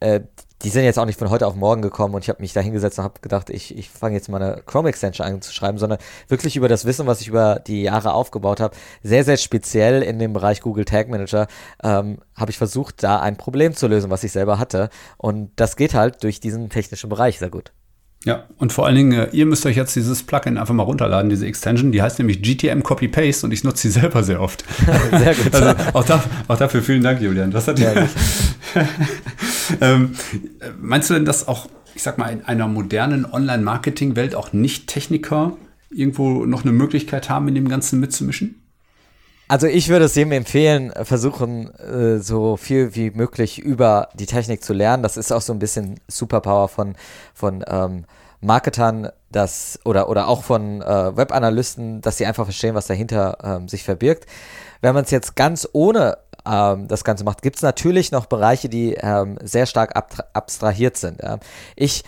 [0.00, 0.20] äh,
[0.62, 2.60] die sind jetzt auch nicht von heute auf morgen gekommen und ich habe mich da
[2.60, 5.98] hingesetzt und habe gedacht, ich, ich fange jetzt mal eine Chrome-Extension an zu schreiben, sondern
[6.28, 10.18] wirklich über das Wissen, was ich über die Jahre aufgebaut habe, sehr, sehr speziell in
[10.18, 11.48] dem Bereich Google Tag Manager,
[11.82, 14.88] ähm, habe ich versucht, da ein Problem zu lösen, was ich selber hatte.
[15.16, 17.72] Und das geht halt durch diesen technischen Bereich sehr gut.
[18.24, 21.28] Ja, und vor allen Dingen, äh, ihr müsst euch jetzt dieses Plugin einfach mal runterladen,
[21.28, 24.64] diese Extension, die heißt nämlich GTM Copy Paste und ich nutze sie selber sehr oft.
[25.10, 25.54] sehr gut.
[25.54, 27.50] Also auch, da, auch dafür vielen Dank, Julian.
[27.50, 27.92] Das hat ja,
[29.80, 30.12] ähm,
[30.80, 35.56] meinst du denn, dass auch, ich sag mal, in einer modernen Online-Marketing-Welt auch Nicht-Techniker
[35.90, 38.61] irgendwo noch eine Möglichkeit haben, in dem Ganzen mitzumischen?
[39.48, 44.64] Also ich würde es jedem empfehlen, versuchen, äh, so viel wie möglich über die Technik
[44.64, 45.02] zu lernen.
[45.02, 46.94] Das ist auch so ein bisschen Superpower von,
[47.34, 48.04] von ähm,
[48.40, 53.68] Marketern, das, oder, oder auch von äh, Webanalysten, dass sie einfach verstehen, was dahinter ähm,
[53.68, 54.26] sich verbirgt.
[54.80, 58.68] Wenn man es jetzt ganz ohne ähm, das Ganze macht, gibt es natürlich noch Bereiche,
[58.68, 59.94] die ähm, sehr stark
[60.32, 61.22] abstrahiert sind.
[61.22, 61.38] Ja.
[61.76, 62.02] Ich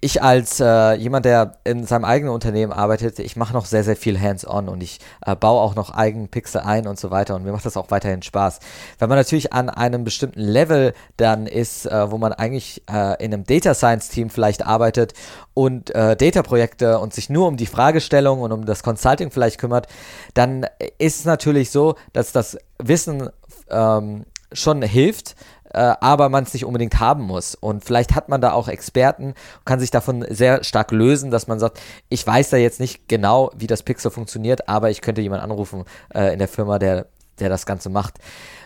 [0.00, 3.96] ich als äh, jemand, der in seinem eigenen Unternehmen arbeitet, ich mache noch sehr, sehr
[3.96, 7.44] viel hands-on und ich äh, baue auch noch eigenen Pixel ein und so weiter und
[7.44, 8.60] mir macht das auch weiterhin Spaß.
[8.98, 13.34] Wenn man natürlich an einem bestimmten Level dann ist, äh, wo man eigentlich äh, in
[13.34, 15.14] einem Data Science Team vielleicht arbeitet
[15.54, 19.86] und äh, Data-Projekte und sich nur um die Fragestellung und um das Consulting vielleicht kümmert,
[20.34, 20.66] dann
[20.98, 23.30] ist es natürlich so, dass das Wissen
[23.68, 25.34] ähm, schon hilft,
[25.78, 27.54] aber man es nicht unbedingt haben muss.
[27.54, 31.58] Und vielleicht hat man da auch Experten, kann sich davon sehr stark lösen, dass man
[31.58, 35.44] sagt, ich weiß da jetzt nicht genau, wie das Pixel funktioniert, aber ich könnte jemanden
[35.44, 37.06] anrufen äh, in der Firma, der,
[37.38, 38.14] der das Ganze macht.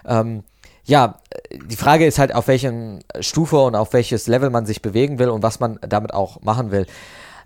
[0.04, 0.42] Ähm,
[0.84, 1.18] ja,
[1.52, 5.30] die Frage ist halt, auf welchen Stufe und auf welches Level man sich bewegen will
[5.30, 6.86] und was man damit auch machen will.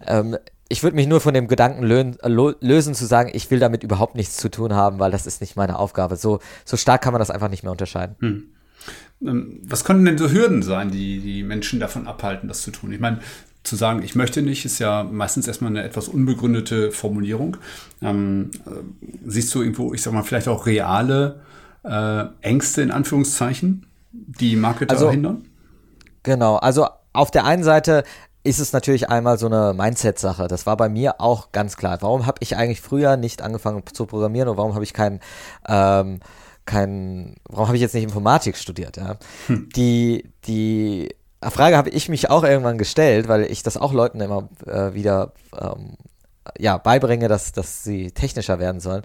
[0.07, 0.37] Ähm,
[0.69, 4.37] ich würde mich nur von dem Gedanken lösen, zu sagen, ich will damit überhaupt nichts
[4.37, 6.15] zu tun haben, weil das ist nicht meine Aufgabe.
[6.15, 8.15] So, so stark kann man das einfach nicht mehr unterscheiden.
[8.21, 8.53] Hm.
[9.23, 12.93] Ähm, was könnten denn so Hürden sein, die die Menschen davon abhalten, das zu tun?
[12.93, 13.21] Ich meine,
[13.63, 17.59] zu sagen, ich möchte nicht, ist ja meistens erstmal eine etwas unbegründete Formulierung.
[18.01, 18.71] Ähm, äh,
[19.27, 21.41] siehst du irgendwo, ich sag mal, vielleicht auch reale
[21.83, 25.47] äh, Ängste in Anführungszeichen, die Marketer also, hindern?
[26.23, 28.05] Genau, also auf der einen Seite
[28.43, 30.49] ist es natürlich einmal so eine Mindset-Sache.
[30.49, 31.99] Das war bei mir auch ganz klar.
[32.01, 35.21] Warum habe ich eigentlich früher nicht angefangen zu programmieren und warum habe ich keinen
[35.69, 36.21] ähm,
[36.71, 38.97] kein, warum habe ich jetzt nicht Informatik studiert?
[38.97, 39.17] Ja?
[39.49, 39.69] Hm.
[39.75, 41.09] Die, die
[41.43, 45.33] Frage habe ich mich auch irgendwann gestellt, weil ich das auch Leuten immer äh, wieder
[45.61, 45.97] ähm,
[46.59, 49.03] ja, beibringe, dass, dass sie technischer werden sollen.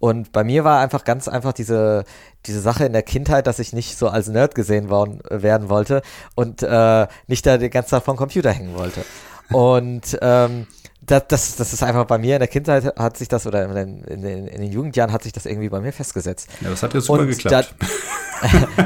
[0.00, 2.04] Und bei mir war einfach ganz einfach diese,
[2.46, 6.02] diese Sache in der Kindheit, dass ich nicht so als Nerd gesehen worden, werden wollte
[6.34, 9.04] und äh, nicht da den ganzen Tag vom Computer hängen wollte.
[9.50, 10.66] Und ähm,
[11.06, 13.74] das, das, das ist einfach bei mir in der Kindheit hat sich das oder in
[13.74, 16.48] den, in in den Jugendjahren hat sich das irgendwie bei mir festgesetzt.
[16.60, 17.74] Ja, das hat ja super und geklappt.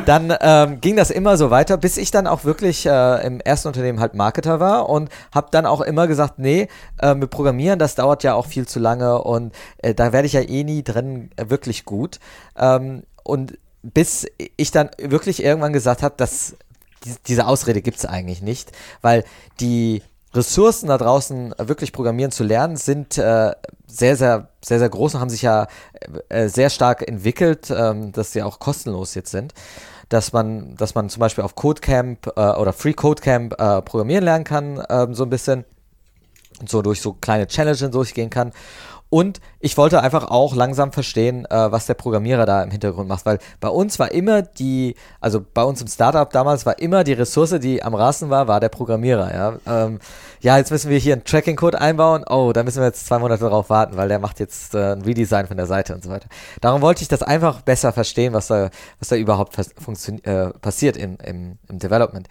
[0.04, 3.40] dann, dann ähm, ging das immer so weiter, bis ich dann auch wirklich äh, im
[3.40, 6.68] ersten Unternehmen halt Marketer war und habe dann auch immer gesagt, nee,
[7.00, 10.33] äh, mit Programmieren, das dauert ja auch viel zu lange und äh, da werde ich
[10.33, 12.18] ja eh nie drin äh, wirklich gut.
[12.57, 14.26] Ähm, und bis
[14.57, 16.57] ich dann wirklich irgendwann gesagt habe, dass
[17.26, 19.24] diese Ausrede gibt es eigentlich nicht, weil
[19.61, 20.02] die
[20.35, 23.53] Ressourcen da draußen wirklich programmieren zu lernen sind äh,
[23.87, 25.67] sehr, sehr, sehr, sehr groß und haben sich ja
[26.29, 29.55] äh, sehr stark entwickelt, ähm, dass sie auch kostenlos jetzt sind.
[30.11, 34.45] Dass man, dass man zum Beispiel auf Codecamp äh, oder Free Codecamp äh, programmieren lernen
[34.45, 35.64] kann, ähm, so ein bisschen.
[36.61, 38.53] und so durch so kleine Challenges durchgehen kann.
[39.11, 43.25] Und ich wollte einfach auch langsam verstehen, äh, was der Programmierer da im Hintergrund macht,
[43.25, 47.14] weil bei uns war immer die, also bei uns im Startup damals war immer die
[47.14, 49.33] Ressource, die am Rasen war, war der Programmierer.
[49.35, 49.99] Ja, ähm,
[50.40, 52.25] ja jetzt müssen wir hier einen Tracking-Code einbauen.
[52.29, 55.03] Oh, da müssen wir jetzt zwei Monate darauf warten, weil der macht jetzt äh, ein
[55.03, 56.29] Redesign von der Seite und so weiter.
[56.61, 58.68] Darum wollte ich das einfach besser verstehen, was da,
[58.99, 62.29] was da überhaupt äh, passiert im, im, im Development.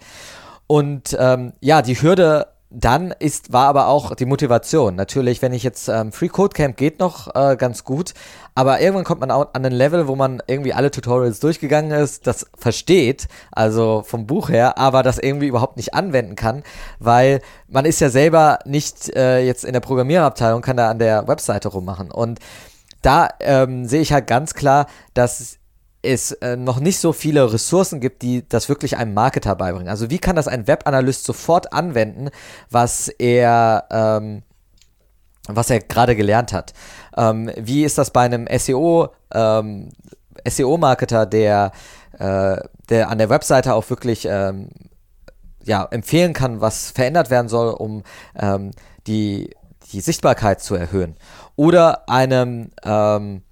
[0.68, 4.94] Und ähm, ja, die Hürde dann ist, war aber auch die Motivation.
[4.94, 8.12] Natürlich, wenn ich jetzt ähm, Free Code Camp geht noch äh, ganz gut,
[8.54, 12.26] aber irgendwann kommt man auch an ein Level, wo man irgendwie alle Tutorials durchgegangen ist,
[12.26, 16.62] das versteht, also vom Buch her, aber das irgendwie überhaupt nicht anwenden kann,
[16.98, 21.26] weil man ist ja selber nicht äh, jetzt in der Programmierabteilung, kann da an der
[21.26, 22.10] Webseite rummachen.
[22.10, 22.38] Und
[23.00, 25.57] da ähm, sehe ich halt ganz klar, dass
[26.02, 29.88] es äh, noch nicht so viele Ressourcen gibt, die das wirklich einem Marketer beibringen.
[29.88, 32.30] Also wie kann das ein Webanalyst sofort anwenden,
[32.70, 34.42] was er, ähm,
[35.48, 36.72] er gerade gelernt hat?
[37.16, 39.90] Ähm, wie ist das bei einem SEO, ähm,
[40.46, 41.72] SEO-Marketer, der,
[42.18, 42.56] äh,
[42.88, 44.68] der an der Webseite auch wirklich ähm,
[45.64, 48.04] ja, empfehlen kann, was verändert werden soll, um
[48.38, 48.70] ähm,
[49.06, 49.54] die,
[49.92, 51.16] die Sichtbarkeit zu erhöhen?
[51.56, 53.42] Oder einem ähm,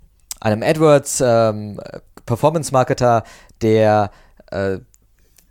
[0.41, 1.81] einem AdWords ähm,
[2.27, 3.25] Performance-Marketer,
[3.63, 4.11] der
[4.51, 4.79] äh,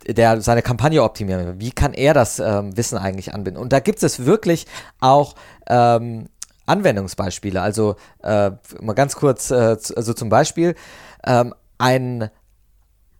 [0.06, 1.54] der seine Kampagne optimieren will.
[1.58, 3.60] Wie kann er das ähm, Wissen eigentlich anbinden?
[3.60, 4.66] Und da gibt es wirklich
[5.00, 5.34] auch
[5.66, 6.28] ähm,
[6.66, 7.60] Anwendungsbeispiele.
[7.60, 10.74] Also äh, mal ganz kurz, äh, also zum Beispiel
[11.24, 12.30] ähm, ein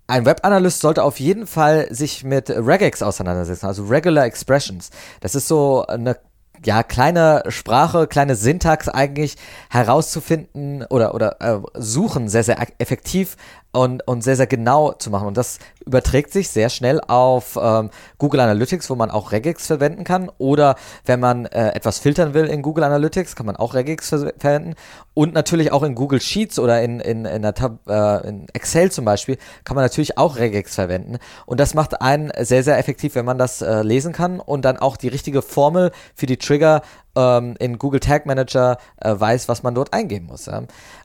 [0.09, 4.91] ein Webanalyst sollte auf jeden Fall sich mit Regex auseinandersetzen, also Regular Expressions.
[5.21, 6.17] Das ist so eine
[6.65, 9.37] ja, kleine Sprache, kleine Syntax eigentlich
[9.71, 13.37] herauszufinden oder, oder äh, suchen sehr, sehr effektiv
[13.77, 15.29] und, und sehr, sehr genau zu machen.
[15.29, 20.03] Und das überträgt sich sehr schnell auf ähm, Google Analytics, wo man auch Regex verwenden
[20.03, 20.31] kann.
[20.39, 24.33] Oder wenn man äh, etwas filtern will in Google Analytics, kann man auch Regex ver
[24.39, 24.75] verwenden.
[25.15, 29.37] Und natürlich auch in Google Sheets oder in, in, in, äh, in Excel zum Beispiel
[29.65, 31.19] kann man natürlich auch Regex verwenden.
[31.45, 34.79] Und das macht einen sehr, sehr effektiv, wenn man das äh, lesen kann und dann
[34.79, 36.83] auch die richtige Formel für die Trigger
[37.17, 40.47] ähm, in Google Tag Manager äh, weiß, was man dort eingeben muss.
[40.47, 40.63] Ja.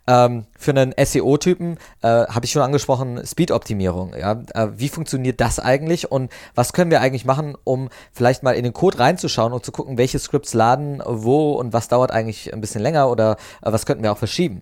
[0.07, 4.13] Ähm, für einen SEO-Typen äh, habe ich schon angesprochen, Speed-Optimierung.
[4.17, 4.43] Ja.
[4.53, 8.63] Äh, wie funktioniert das eigentlich und was können wir eigentlich machen, um vielleicht mal in
[8.63, 12.61] den Code reinzuschauen und zu gucken, welche Scripts laden wo und was dauert eigentlich ein
[12.61, 14.61] bisschen länger oder äh, was könnten wir auch verschieben.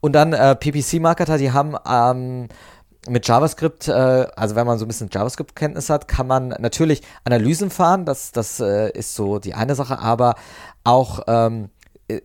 [0.00, 2.48] Und dann äh, PPC-Marketer, die haben ähm,
[3.08, 7.70] mit JavaScript, äh, also wenn man so ein bisschen JavaScript-Kenntnis hat, kann man natürlich Analysen
[7.70, 10.34] fahren, das, das äh, ist so die eine Sache, aber
[10.84, 11.70] auch, ähm,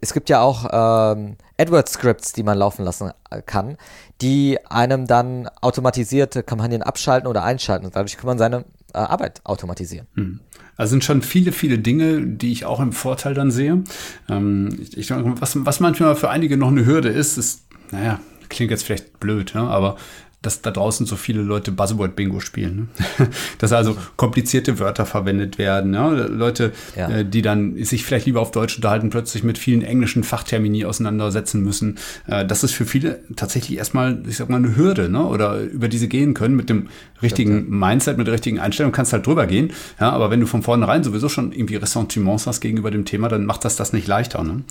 [0.01, 3.77] es gibt ja auch ähm, AdWords-Scripts, die man laufen lassen äh, kann,
[4.21, 9.41] die einem dann automatisierte Kampagnen abschalten oder einschalten und dadurch kann man seine äh, Arbeit
[9.43, 10.07] automatisieren.
[10.15, 10.39] Hm.
[10.77, 13.83] Also sind schon viele, viele Dinge, die ich auch im Vorteil dann sehe.
[14.27, 17.61] Ähm, ich, ich, was, was manchmal für einige noch eine Hürde ist, ist,
[17.91, 19.97] naja, klingt jetzt vielleicht blöd, ja, aber
[20.45, 22.89] dass da draußen so viele Leute Buzzword-Bingo spielen.
[23.17, 23.27] Ne?
[23.57, 25.93] dass also komplizierte Wörter verwendet werden.
[25.93, 26.09] Ja?
[26.09, 27.09] Leute, ja.
[27.09, 31.61] Äh, die dann sich vielleicht lieber auf Deutsch unterhalten, plötzlich mit vielen englischen Fachtermini auseinandersetzen
[31.61, 31.97] müssen.
[32.27, 35.25] Äh, das ist für viele tatsächlich erstmal, ich sag mal, eine Hürde, ne?
[35.25, 36.55] oder über diese gehen können.
[36.55, 36.89] Mit dem
[37.21, 39.71] richtigen Stimmt, Mindset, mit der richtigen Einstellung kannst halt drüber gehen.
[39.99, 40.11] Ja?
[40.11, 43.65] Aber wenn du von vornherein sowieso schon irgendwie Ressentiments hast gegenüber dem Thema, dann macht
[43.65, 44.43] das das nicht leichter.
[44.43, 44.63] Ne?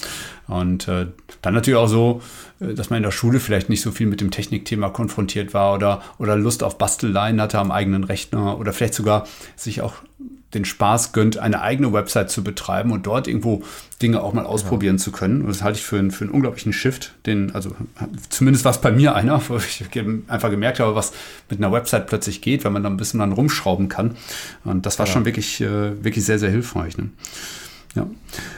[0.46, 1.06] Und äh,
[1.42, 2.20] dann natürlich auch so,
[2.74, 6.02] dass man in der Schule vielleicht nicht so viel mit dem Technikthema konfrontiert war oder,
[6.18, 9.94] oder Lust auf Basteleien hatte am eigenen Rechner oder vielleicht sogar sich auch
[10.54, 13.62] den Spaß gönnt, eine eigene Website zu betreiben und dort irgendwo
[14.00, 15.02] Dinge auch mal ausprobieren ja.
[15.02, 15.42] zu können.
[15.42, 17.74] Und das halte ich für, einen, für einen unglaublichen Shift, den, also
[18.28, 19.84] zumindest war es bei mir einer, wo ich
[20.28, 21.12] einfach gemerkt habe, was
[21.50, 24.16] mit einer Website plötzlich geht, wenn man da ein bisschen dann rumschrauben kann.
[24.64, 25.12] Und das war ja.
[25.12, 26.96] schon wirklich, äh, wirklich sehr, sehr hilfreich.
[26.96, 27.10] Ne?
[27.94, 28.08] Ja.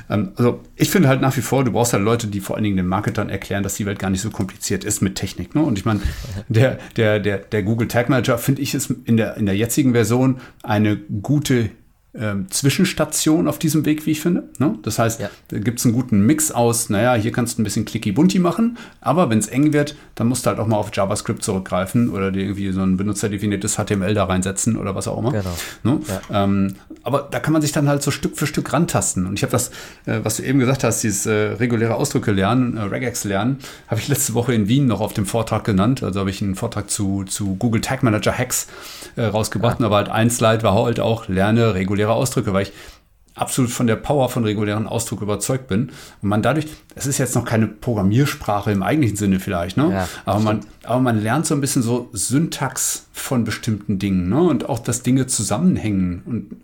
[0.08, 2.64] Ähm, also ich finde halt nach wie vor, du brauchst halt Leute, die vor allen
[2.64, 5.54] Dingen den Marketern erklären, dass die Welt gar nicht so kompliziert ist mit Technik.
[5.54, 5.62] Ne?
[5.62, 6.00] Und ich meine,
[6.48, 9.92] der, der, der, der Google Tag Manager, finde ich, ist in der, in der jetzigen
[9.92, 11.70] Version eine gute
[12.18, 14.44] ähm, Zwischenstation auf diesem Weg, wie ich finde.
[14.58, 14.78] Ne?
[14.82, 15.30] Das heißt, ja.
[15.48, 18.78] da gibt es einen guten Mix aus, naja, hier kannst du ein bisschen clicky-bunty machen,
[19.00, 22.30] aber wenn es eng wird, dann musst du halt auch mal auf JavaScript zurückgreifen oder
[22.30, 25.32] dir irgendwie so ein benutzerdefiniertes HTML da reinsetzen oder was auch immer.
[25.32, 25.56] Genau.
[25.82, 26.00] Ne?
[26.08, 26.44] Ja.
[26.44, 29.26] Ähm, aber da kann man sich dann halt so Stück für Stück rantasten.
[29.26, 29.70] Und ich habe das,
[30.06, 34.00] äh, was du eben gesagt hast, dieses äh, reguläre Ausdrücke lernen, äh, Regex lernen, habe
[34.00, 36.02] ich letzte Woche in Wien noch auf dem Vortrag genannt.
[36.02, 38.66] Also habe ich einen Vortrag zu, zu Google Tag Manager Hacks
[39.16, 39.80] äh, rausgebracht.
[39.80, 39.86] Ja.
[39.86, 42.72] Aber halt ein Slide war halt auch, lerne reguläre Ausdrücke, weil ich
[43.36, 45.90] absolut von der Power von regulären Ausdruck überzeugt bin.
[46.22, 49.90] Und man dadurch, es ist jetzt noch keine Programmiersprache im eigentlichen Sinne vielleicht, ne?
[49.92, 54.40] Ja, aber, man, aber man lernt so ein bisschen so Syntax von bestimmten Dingen, ne?
[54.40, 56.56] Und auch, dass Dinge zusammenhängen und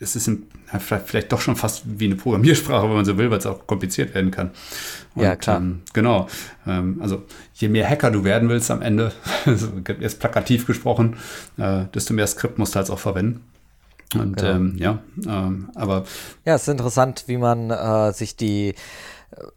[0.00, 0.46] es ist ein,
[0.78, 4.14] vielleicht doch schon fast wie eine Programmiersprache, wenn man so will, weil es auch kompliziert
[4.14, 4.50] werden kann.
[5.14, 5.58] Und, ja, klar.
[5.58, 6.26] Ähm, genau.
[6.66, 7.22] Ähm, also
[7.54, 9.12] je mehr Hacker du werden willst am Ende,
[10.00, 11.16] jetzt plakativ gesprochen,
[11.56, 13.40] äh, desto mehr Skript musst du halt auch verwenden.
[14.14, 14.50] Und genau.
[14.50, 16.04] ähm, ja, ähm, aber.
[16.44, 18.74] Ja, es ist interessant, wie man äh, sich die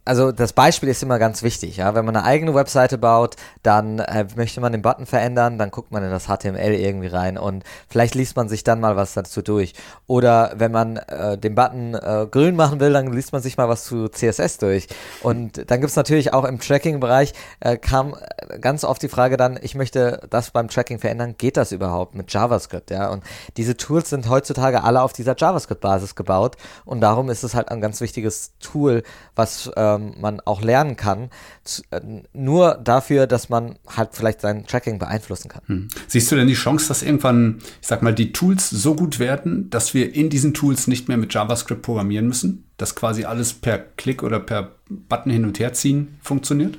[0.06, 1.94] also das Beispiel ist immer ganz wichtig, ja.
[1.96, 5.92] Wenn man eine eigene Webseite baut, dann äh, möchte man den Button verändern, dann guckt
[5.92, 9.42] man in das HTML irgendwie rein und vielleicht liest man sich dann mal was dazu
[9.42, 9.74] durch.
[10.08, 13.70] Oder wenn man äh, den Button äh, grün machen will, dann liest man sich mal
[13.70, 14.88] was zu CSS durch.
[15.22, 18.16] Und dann gibt es natürlich auch im Tracking-Bereich äh, kam
[18.62, 22.32] ganz oft die Frage dann, ich möchte das beim Tracking verändern, geht das überhaupt mit
[22.32, 23.10] JavaScript, ja?
[23.10, 23.24] Und
[23.58, 26.56] diese Tools sind heutzutage alle auf dieser JavaScript-Basis gebaut
[26.86, 29.04] und darum ist es halt ein ganz wichtiges Tool,
[29.36, 31.30] was ähm, man auch lernen kann,
[31.64, 32.02] zu, äh,
[32.34, 35.62] nur dafür, dass man halt vielleicht sein Tracking beeinflussen kann.
[35.66, 35.88] Hm.
[36.08, 39.70] Siehst du denn die Chance, dass irgendwann, ich sag mal, die Tools so gut werden,
[39.70, 42.66] dass wir in diesen Tools nicht mehr mit JavaScript programmieren müssen?
[42.78, 46.78] Dass quasi alles per Klick oder per Button hin und her ziehen funktioniert?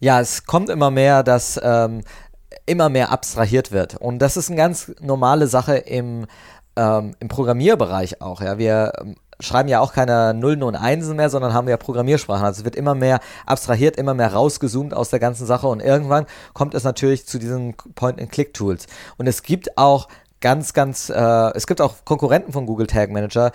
[0.00, 2.02] Ja, es kommt immer mehr, dass ähm,
[2.66, 3.96] immer mehr abstrahiert wird.
[3.96, 6.26] Und das ist eine ganz normale Sache im,
[6.76, 8.40] ähm, im Programmierbereich auch.
[8.40, 12.44] Ja, wir ähm, schreiben ja auch keine Nullen und Einsen mehr, sondern haben ja Programmiersprachen.
[12.44, 16.26] Also es wird immer mehr abstrahiert, immer mehr rausgezoomt aus der ganzen Sache und irgendwann
[16.54, 18.86] kommt es natürlich zu diesen Point-and-Click-Tools.
[19.18, 20.08] Und es gibt auch
[20.40, 23.52] ganz, ganz, äh, es gibt auch Konkurrenten von Google Tag Manager,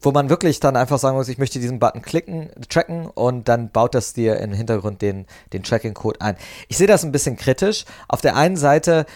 [0.00, 3.70] wo man wirklich dann einfach sagen muss, ich möchte diesen Button klicken, tracken und dann
[3.70, 6.36] baut das dir im Hintergrund den, den Tracking-Code ein.
[6.68, 7.84] Ich sehe das ein bisschen kritisch.
[8.08, 9.06] Auf der einen Seite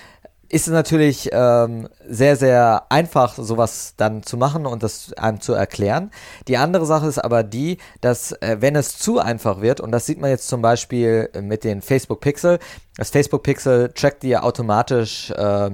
[0.50, 5.54] ist es natürlich ähm, sehr, sehr einfach, sowas dann zu machen und das einem zu
[5.54, 6.10] erklären.
[6.48, 10.06] Die andere Sache ist aber die, dass äh, wenn es zu einfach wird, und das
[10.06, 12.58] sieht man jetzt zum Beispiel mit den Facebook Pixel,
[12.96, 15.70] das Facebook Pixel trackt dir automatisch äh,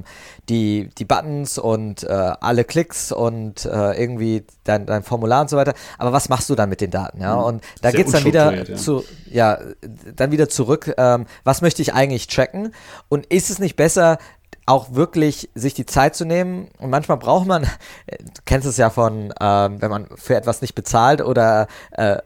[0.48, 5.56] die, die Buttons und äh, alle Klicks und äh, irgendwie dein, dein Formular und so
[5.56, 5.74] weiter.
[5.98, 7.20] Aber was machst du dann mit den Daten?
[7.20, 7.36] Ja?
[7.36, 7.42] Mhm.
[7.42, 8.76] Und da geht es dann wieder ja.
[8.76, 9.58] zu, ja,
[10.14, 12.72] dann wieder zurück, ähm, was möchte ich eigentlich tracken?
[13.08, 14.18] Und ist es nicht besser,
[14.66, 16.68] auch wirklich sich die Zeit zu nehmen.
[16.78, 17.62] Und manchmal braucht man,
[18.08, 22.18] du kennst es ja von, ähm, wenn man für etwas nicht bezahlt oder äh,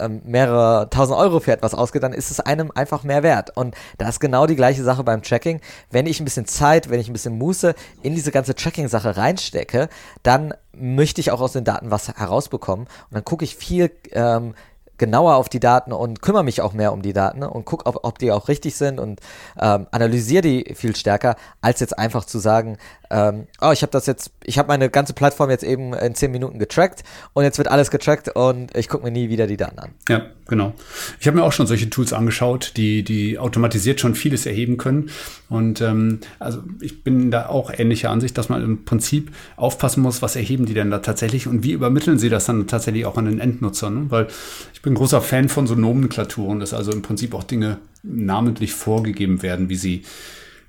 [0.00, 3.56] ähm, mehrere tausend Euro für etwas ausgeht, dann ist es einem einfach mehr wert.
[3.56, 5.60] Und da ist genau die gleiche Sache beim Tracking.
[5.90, 9.88] Wenn ich ein bisschen Zeit, wenn ich ein bisschen Muße in diese ganze Tracking-Sache reinstecke,
[10.22, 12.86] dann möchte ich auch aus den Daten was herausbekommen.
[12.86, 14.54] Und dann gucke ich viel ähm,
[14.98, 18.04] genauer auf die Daten und kümmere mich auch mehr um die Daten und gucke, ob,
[18.04, 19.20] ob die auch richtig sind und
[19.60, 22.76] ähm, analysiere die viel stärker, als jetzt einfach zu sagen,
[23.10, 26.30] ähm, oh, ich habe das jetzt, ich habe meine ganze Plattform jetzt eben in zehn
[26.30, 29.78] Minuten getrackt und jetzt wird alles getrackt und ich gucke mir nie wieder die Daten
[29.78, 29.90] an.
[30.08, 30.74] Ja, genau.
[31.20, 35.10] Ich habe mir auch schon solche Tools angeschaut, die, die automatisiert schon vieles erheben können.
[35.48, 40.20] Und ähm, also ich bin da auch ähnlicher Ansicht, dass man im Prinzip aufpassen muss,
[40.20, 43.24] was erheben die denn da tatsächlich und wie übermitteln sie das dann tatsächlich auch an
[43.24, 43.88] den Endnutzer.
[43.88, 44.06] Ne?
[44.10, 44.26] Weil
[44.74, 49.42] ich bin großer Fan von so Nomenklaturen, dass also im Prinzip auch Dinge namentlich vorgegeben
[49.42, 50.04] werden, wie sie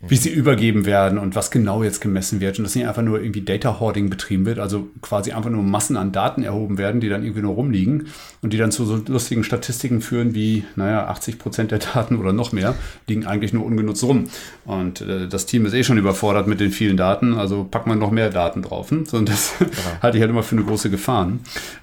[0.01, 3.21] wie sie übergeben werden und was genau jetzt gemessen wird und dass nicht einfach nur
[3.21, 7.09] irgendwie Data Hoarding betrieben wird, also quasi einfach nur Massen an Daten erhoben werden, die
[7.09, 8.07] dann irgendwie nur rumliegen
[8.41, 12.31] und die dann zu so lustigen Statistiken führen wie, naja, 80 Prozent der Daten oder
[12.31, 12.75] noch mehr
[13.07, 14.29] liegen eigentlich nur ungenutzt rum.
[14.63, 17.99] Und äh, das Team ist eh schon überfordert mit den vielen Daten, also packt man
[17.99, 18.91] noch mehr Daten drauf.
[18.91, 19.03] Ne?
[19.05, 19.67] So, und das ja.
[20.01, 21.29] halte ich halt immer für eine große Gefahr.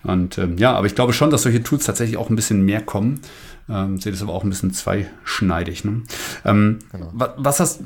[0.04, 2.80] Und ähm, ja, aber ich glaube schon, dass solche Tools tatsächlich auch ein bisschen mehr
[2.80, 3.20] kommen.
[3.68, 5.84] Ähm, sehe das aber auch ein bisschen zweischneidig.
[5.84, 6.02] Ne?
[6.44, 7.10] Ähm, genau.
[7.36, 7.80] was, hast,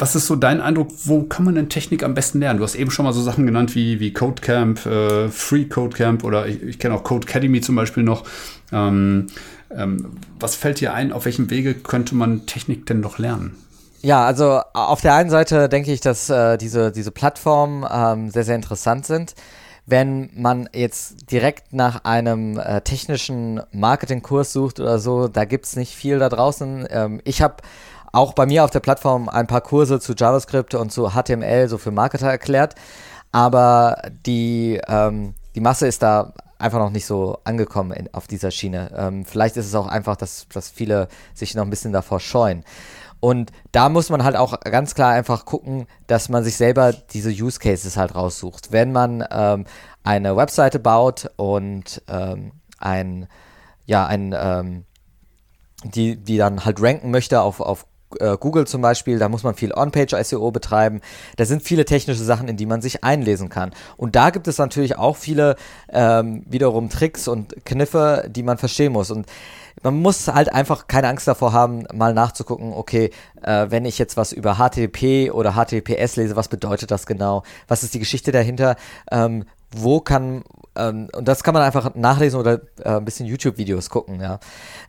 [0.00, 2.58] was ist so dein Eindruck, wo kann man denn Technik am besten lernen?
[2.58, 6.46] Du hast eben schon mal so Sachen genannt wie, wie Codecamp, äh, Free Codecamp oder
[6.46, 8.24] ich, ich kenne auch Code Academy zum Beispiel noch.
[8.72, 9.26] Ähm,
[9.70, 13.56] ähm, was fällt dir ein, auf welchem Wege könnte man Technik denn noch lernen?
[14.02, 18.44] Ja, also auf der einen Seite denke ich, dass äh, diese, diese Plattformen ähm, sehr,
[18.44, 19.34] sehr interessant sind.
[19.84, 25.76] Wenn man jetzt direkt nach einem äh, technischen Marketingkurs sucht oder so, da gibt es
[25.76, 26.86] nicht viel da draußen.
[26.90, 27.56] Ähm, ich habe
[28.12, 31.78] auch bei mir auf der Plattform ein paar Kurse zu JavaScript und zu HTML so
[31.78, 32.74] für Marketer erklärt.
[33.32, 38.50] Aber die, ähm, die Masse ist da einfach noch nicht so angekommen in, auf dieser
[38.50, 38.90] Schiene.
[38.96, 42.64] Ähm, vielleicht ist es auch einfach, dass, dass viele sich noch ein bisschen davor scheuen.
[43.20, 47.30] Und da muss man halt auch ganz klar einfach gucken, dass man sich selber diese
[47.30, 48.72] Use Cases halt raussucht.
[48.72, 49.66] Wenn man ähm,
[50.02, 53.28] eine Webseite baut und ähm, ein,
[53.84, 54.84] ja, ein, ähm,
[55.84, 57.86] die, die dann halt ranken möchte auf, auf
[58.36, 61.00] Google zum Beispiel, da muss man viel On-Page-SEO betreiben.
[61.36, 63.72] Da sind viele technische Sachen, in die man sich einlesen kann.
[63.96, 65.56] Und da gibt es natürlich auch viele
[65.90, 69.10] ähm, wiederum Tricks und Kniffe, die man verstehen muss.
[69.10, 69.26] Und
[69.82, 73.10] man muss halt einfach keine Angst davor haben, mal nachzugucken, okay,
[73.42, 77.44] äh, wenn ich jetzt was über HTTP oder HTTPS lese, was bedeutet das genau?
[77.68, 78.76] Was ist die Geschichte dahinter?
[79.10, 79.44] Ähm,
[79.74, 80.42] wo kann,
[80.76, 84.40] ähm, und das kann man einfach nachlesen oder äh, ein bisschen YouTube-Videos gucken, ja.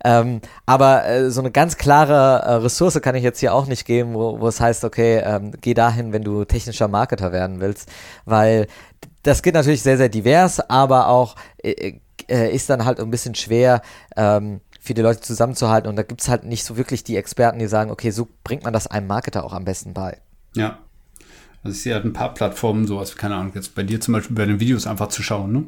[0.03, 3.85] Ähm, aber äh, so eine ganz klare äh, Ressource kann ich jetzt hier auch nicht
[3.85, 7.89] geben, wo, wo es heißt, okay, ähm, geh dahin, wenn du technischer Marketer werden willst,
[8.25, 8.67] weil
[9.23, 13.35] das geht natürlich sehr, sehr divers, aber auch äh, äh, ist dann halt ein bisschen
[13.35, 13.81] schwer,
[14.15, 17.67] ähm, viele Leute zusammenzuhalten und da gibt es halt nicht so wirklich die Experten, die
[17.67, 20.17] sagen, okay, so bringt man das einem Marketer auch am besten bei.
[20.55, 20.79] Ja,
[21.63, 24.35] also ich sehe halt ein paar Plattformen, sowas, keine Ahnung, jetzt bei dir zum Beispiel
[24.35, 25.65] bei den Videos einfach zu schauen, ne?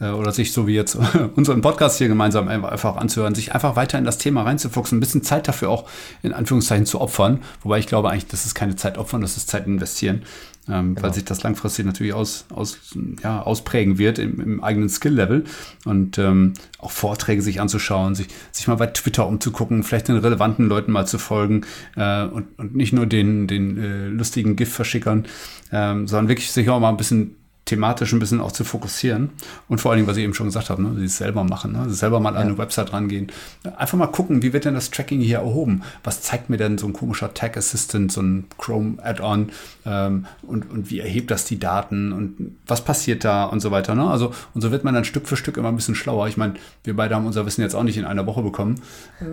[0.00, 0.98] Äh, oder sich so wie jetzt
[1.36, 5.22] unseren Podcast hier gemeinsam einfach anzuhören, sich einfach weiter in das Thema reinzufuchsen, ein bisschen
[5.22, 5.88] Zeit dafür auch
[6.22, 7.42] in Anführungszeichen zu opfern.
[7.62, 10.22] Wobei ich glaube eigentlich, das ist keine Zeit opfern, das ist Zeit investieren
[10.68, 11.06] ähm, genau.
[11.06, 12.78] weil sich das langfristig natürlich aus, aus,
[13.22, 15.44] ja, ausprägen wird im, im eigenen Skill-Level
[15.84, 20.66] und ähm, auch Vorträge sich anzuschauen, sich, sich mal bei Twitter umzugucken, vielleicht den relevanten
[20.66, 21.62] Leuten mal zu folgen
[21.96, 25.26] äh, und, und nicht nur den, den äh, lustigen GIF-Verschickern,
[25.72, 27.36] ähm, sondern wirklich sich auch mal ein bisschen
[27.66, 29.30] thematisch ein bisschen auch zu fokussieren
[29.68, 31.72] und vor allen Dingen, was ich eben schon gesagt habe, ne, sie es selber machen,
[31.72, 33.30] ne, selber mal an eine Website rangehen.
[33.76, 35.82] Einfach mal gucken, wie wird denn das Tracking hier erhoben?
[36.04, 39.50] Was zeigt mir denn so ein komischer Tag Assistant, so ein Chrome Add-on
[39.84, 43.96] ähm, und, und wie erhebt das die Daten und was passiert da und so weiter.
[43.96, 44.08] Ne?
[44.08, 46.28] Also, und so wird man dann Stück für Stück immer ein bisschen schlauer.
[46.28, 46.54] Ich meine,
[46.84, 48.80] wir beide haben unser Wissen jetzt auch nicht in einer Woche bekommen.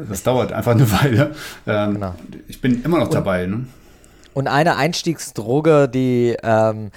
[0.10, 1.36] Das dauert einfach eine Weile.
[1.68, 2.16] Ähm, genau.
[2.48, 3.46] Ich bin immer noch und, dabei.
[3.46, 3.68] Ne?
[4.34, 6.90] Und eine Einstiegsdroge, die ähm,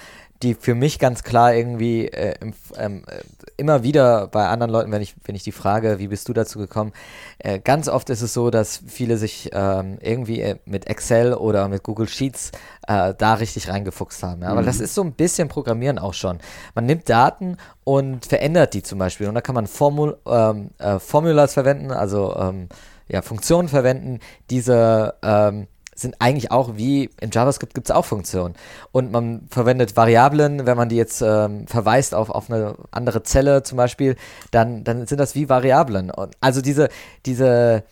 [0.43, 2.35] die für mich ganz klar irgendwie äh,
[2.77, 3.21] ähm, äh,
[3.57, 6.59] immer wieder bei anderen Leuten, wenn ich, wenn ich die frage, wie bist du dazu
[6.59, 6.93] gekommen,
[7.39, 11.67] äh, ganz oft ist es so, dass viele sich ähm, irgendwie äh, mit Excel oder
[11.67, 12.51] mit Google Sheets
[12.87, 14.43] äh, da richtig reingefuchst haben.
[14.43, 14.49] Ja?
[14.49, 14.67] Aber mhm.
[14.67, 16.39] das ist so ein bisschen Programmieren auch schon.
[16.75, 20.99] Man nimmt Daten und verändert die zum Beispiel und da kann man Formul ähm, äh,
[20.99, 22.69] Formulas verwenden, also ähm,
[23.07, 24.19] ja, Funktionen verwenden,
[24.49, 25.67] diese ähm,
[25.99, 28.55] sind eigentlich auch wie in JavaScript gibt es auch Funktionen.
[28.91, 33.63] Und man verwendet Variablen, wenn man die jetzt ähm, verweist auf, auf eine andere Zelle
[33.63, 34.15] zum Beispiel,
[34.51, 36.11] dann, dann sind das wie Variablen.
[36.11, 36.89] Und also diese,
[37.25, 37.83] diese,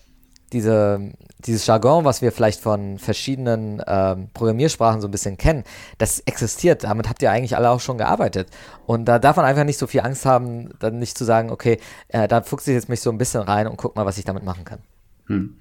[0.53, 5.63] diese, dieses Jargon, was wir vielleicht von verschiedenen ähm, Programmiersprachen so ein bisschen kennen,
[5.97, 6.83] das existiert.
[6.83, 8.49] Damit habt ihr eigentlich alle auch schon gearbeitet.
[8.85, 11.79] Und da darf man einfach nicht so viel Angst haben, dann nicht zu sagen, okay,
[12.09, 14.25] äh, da fuchse ich jetzt mich so ein bisschen rein und guck mal, was ich
[14.25, 14.79] damit machen kann.
[15.27, 15.57] Hm.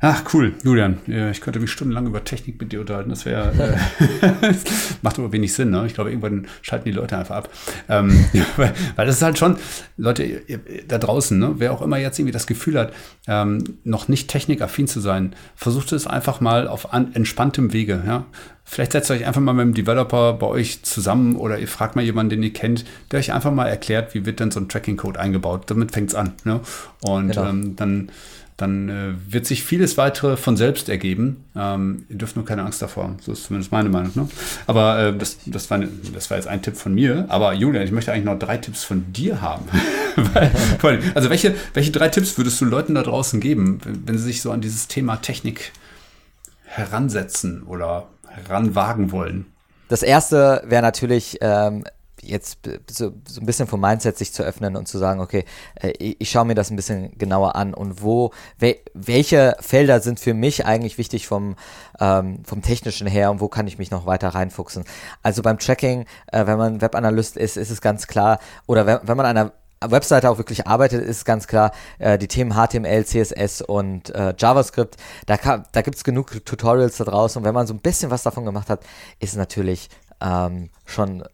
[0.00, 0.98] Ach, cool, Julian.
[1.30, 3.10] Ich könnte mich stundenlang über Technik mit dir unterhalten.
[3.10, 3.52] Das wäre,
[4.00, 4.52] äh,
[5.02, 5.70] macht aber wenig Sinn.
[5.70, 5.84] Ne?
[5.86, 7.50] Ich glaube, irgendwann schalten die Leute einfach ab.
[7.88, 8.26] Ähm,
[8.56, 9.56] weil, weil, das ist halt schon,
[9.96, 11.54] Leute ihr, da draußen, ne?
[11.58, 12.92] wer auch immer jetzt irgendwie das Gefühl hat,
[13.26, 18.02] ähm, noch nicht technikaffin zu sein, versucht es einfach mal auf an, entspanntem Wege.
[18.06, 18.26] Ja?
[18.64, 22.04] Vielleicht setzt euch einfach mal mit dem Developer bei euch zusammen oder ihr fragt mal
[22.04, 25.18] jemanden, den ihr kennt, der euch einfach mal erklärt, wie wird denn so ein Tracking-Code
[25.18, 25.64] eingebaut.
[25.70, 26.34] Damit fängt es an.
[26.44, 26.60] Ne?
[27.02, 27.48] Und genau.
[27.48, 28.10] ähm, dann
[28.56, 31.44] dann äh, wird sich vieles weitere von selbst ergeben.
[31.54, 33.16] Ähm, ihr dürft nur keine Angst davor haben.
[33.20, 34.12] So ist zumindest meine Meinung.
[34.14, 34.28] Ne?
[34.66, 35.78] Aber äh, das, das, war,
[36.14, 37.26] das war jetzt ein Tipp von mir.
[37.28, 39.66] Aber Julian, ich möchte eigentlich noch drei Tipps von dir haben.
[40.80, 44.40] Weil, also welche, welche drei Tipps würdest du Leuten da draußen geben, wenn sie sich
[44.40, 45.72] so an dieses Thema Technik
[46.64, 49.46] heransetzen oder heranwagen wollen?
[49.88, 51.84] Das erste wäre natürlich ähm,
[52.28, 52.58] jetzt
[52.90, 56.20] so, so, ein bisschen vom Mindset sich zu öffnen und zu sagen, okay, äh, ich,
[56.20, 60.34] ich schaue mir das ein bisschen genauer an und wo, we, welche Felder sind für
[60.34, 61.56] mich eigentlich wichtig vom,
[62.00, 64.84] ähm, vom technischen her und wo kann ich mich noch weiter reinfuchsen.
[65.22, 69.16] Also beim Tracking, äh, wenn man Webanalyst ist, ist es ganz klar, oder wenn, wenn
[69.16, 69.52] man einer
[69.84, 74.96] Webseite auch wirklich arbeitet, ist ganz klar äh, die Themen HTML, CSS und äh, JavaScript.
[75.26, 78.22] Da, da gibt es genug Tutorials da draußen und wenn man so ein bisschen was
[78.22, 78.80] davon gemacht hat,
[79.20, 81.24] ist natürlich ähm, schon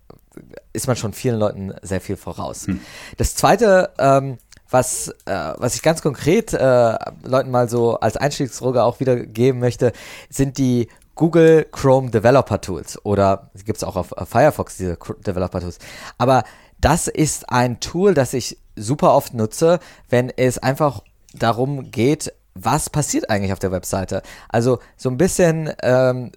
[0.73, 2.67] ist man schon vielen Leuten sehr viel voraus.
[2.67, 2.81] Hm.
[3.17, 4.39] Das zweite, ähm,
[4.71, 9.59] was, äh, was ich ganz konkret äh, Leuten mal so als Einstiegsdroge auch wieder geben
[9.59, 9.93] möchte,
[10.31, 15.79] sind die Google Chrome Developer Tools oder gibt es auch auf Firefox diese Developer Tools.
[16.17, 16.45] Aber
[16.81, 19.79] das ist ein Tool, das ich super oft nutze,
[20.09, 21.03] wenn es einfach
[21.35, 24.23] darum geht, was passiert eigentlich auf der Webseite.
[24.49, 26.33] Also so ein bisschen ähm,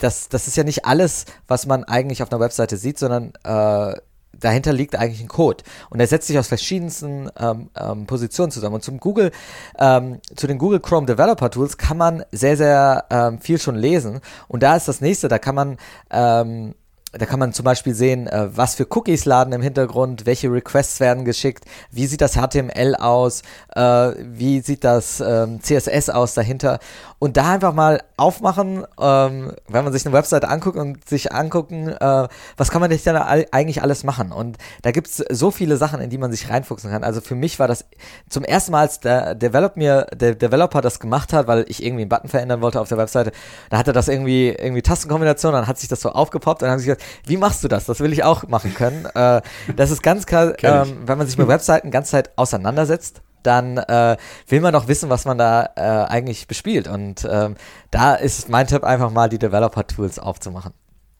[0.00, 3.96] das, das ist ja nicht alles, was man eigentlich auf einer Webseite sieht, sondern äh,
[4.38, 5.62] dahinter liegt eigentlich ein Code.
[5.90, 8.76] Und er setzt sich aus verschiedensten ähm, ähm, Positionen zusammen.
[8.76, 9.30] Und zum Google,
[9.78, 14.20] ähm, zu den Google Chrome Developer Tools kann man sehr, sehr ähm, viel schon lesen.
[14.48, 15.76] Und da ist das nächste, da kann man
[16.10, 16.74] ähm,
[17.12, 21.00] da kann man zum Beispiel sehen, äh, was für Cookies laden im Hintergrund, welche Requests
[21.00, 23.42] werden geschickt, wie sieht das HTML aus,
[23.74, 26.78] äh, wie sieht das ähm, CSS aus dahinter.
[27.18, 31.88] Und da einfach mal aufmachen, ähm, wenn man sich eine Webseite anguckt und sich angucken,
[31.88, 34.32] äh, was kann man denn da eigentlich alles machen.
[34.32, 37.04] Und da gibt es so viele Sachen, in die man sich reinfuchsen kann.
[37.04, 37.84] Also für mich war das
[38.28, 42.02] zum ersten Mal, als der, Develop mir, der Developer das gemacht hat, weil ich irgendwie
[42.02, 43.32] einen Button verändern wollte auf der Webseite,
[43.68, 46.78] da hatte das irgendwie, irgendwie Tastenkombination, dann hat sich das so aufgepoppt und dann haben
[46.78, 47.86] sie gesagt, wie machst du das?
[47.86, 49.06] Das will ich auch machen können.
[49.14, 49.42] Äh,
[49.76, 54.16] das ist ganz klar, ähm, wenn man sich mit Webseiten ganz Zeit auseinandersetzt, dann äh,
[54.48, 56.88] will man doch wissen, was man da äh, eigentlich bespielt.
[56.88, 57.56] Und ähm,
[57.90, 60.72] da ist mein Tipp einfach mal, die Developer-Tools aufzumachen.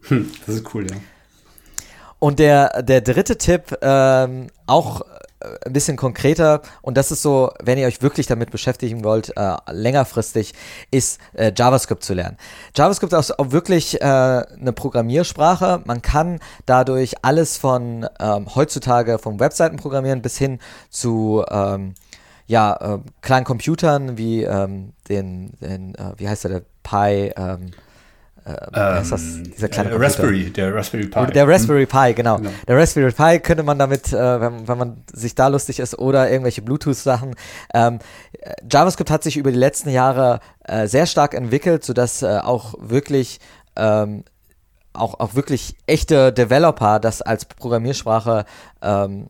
[0.09, 0.97] Hm, das ist cool, ja.
[2.18, 5.01] Und der, der dritte Tipp, ähm, auch
[5.64, 9.57] ein bisschen konkreter, und das ist so, wenn ihr euch wirklich damit beschäftigen wollt, äh,
[9.70, 10.55] längerfristig,
[10.91, 12.36] ist äh, JavaScript zu lernen.
[12.76, 15.82] JavaScript ist auch wirklich äh, eine Programmiersprache.
[15.84, 20.59] Man kann dadurch alles von ähm, heutzutage vom Webseitenprogrammieren bis hin
[20.91, 21.95] zu ähm,
[22.47, 27.70] ja, äh, kleinen Computern wie ähm, den, den äh, wie heißt der, der Pi, ähm,
[28.45, 31.26] äh, ähm, ist das, dieser kleine äh, Raspberry, der Raspberry Pi.
[31.32, 32.38] Der Raspberry Pi, genau.
[32.38, 32.51] genau.
[32.66, 36.30] Der Raspberry Pi könnte man damit, äh, wenn, wenn, man sich da lustig ist, oder
[36.30, 37.34] irgendwelche Bluetooth-Sachen.
[37.74, 37.99] Ähm,
[38.70, 43.41] JavaScript hat sich über die letzten Jahre äh, sehr stark entwickelt, sodass äh, auch wirklich
[43.76, 44.24] ähm,
[44.93, 48.45] auch, auch wirklich echte Developer das als Programmiersprache
[48.82, 49.28] ähm,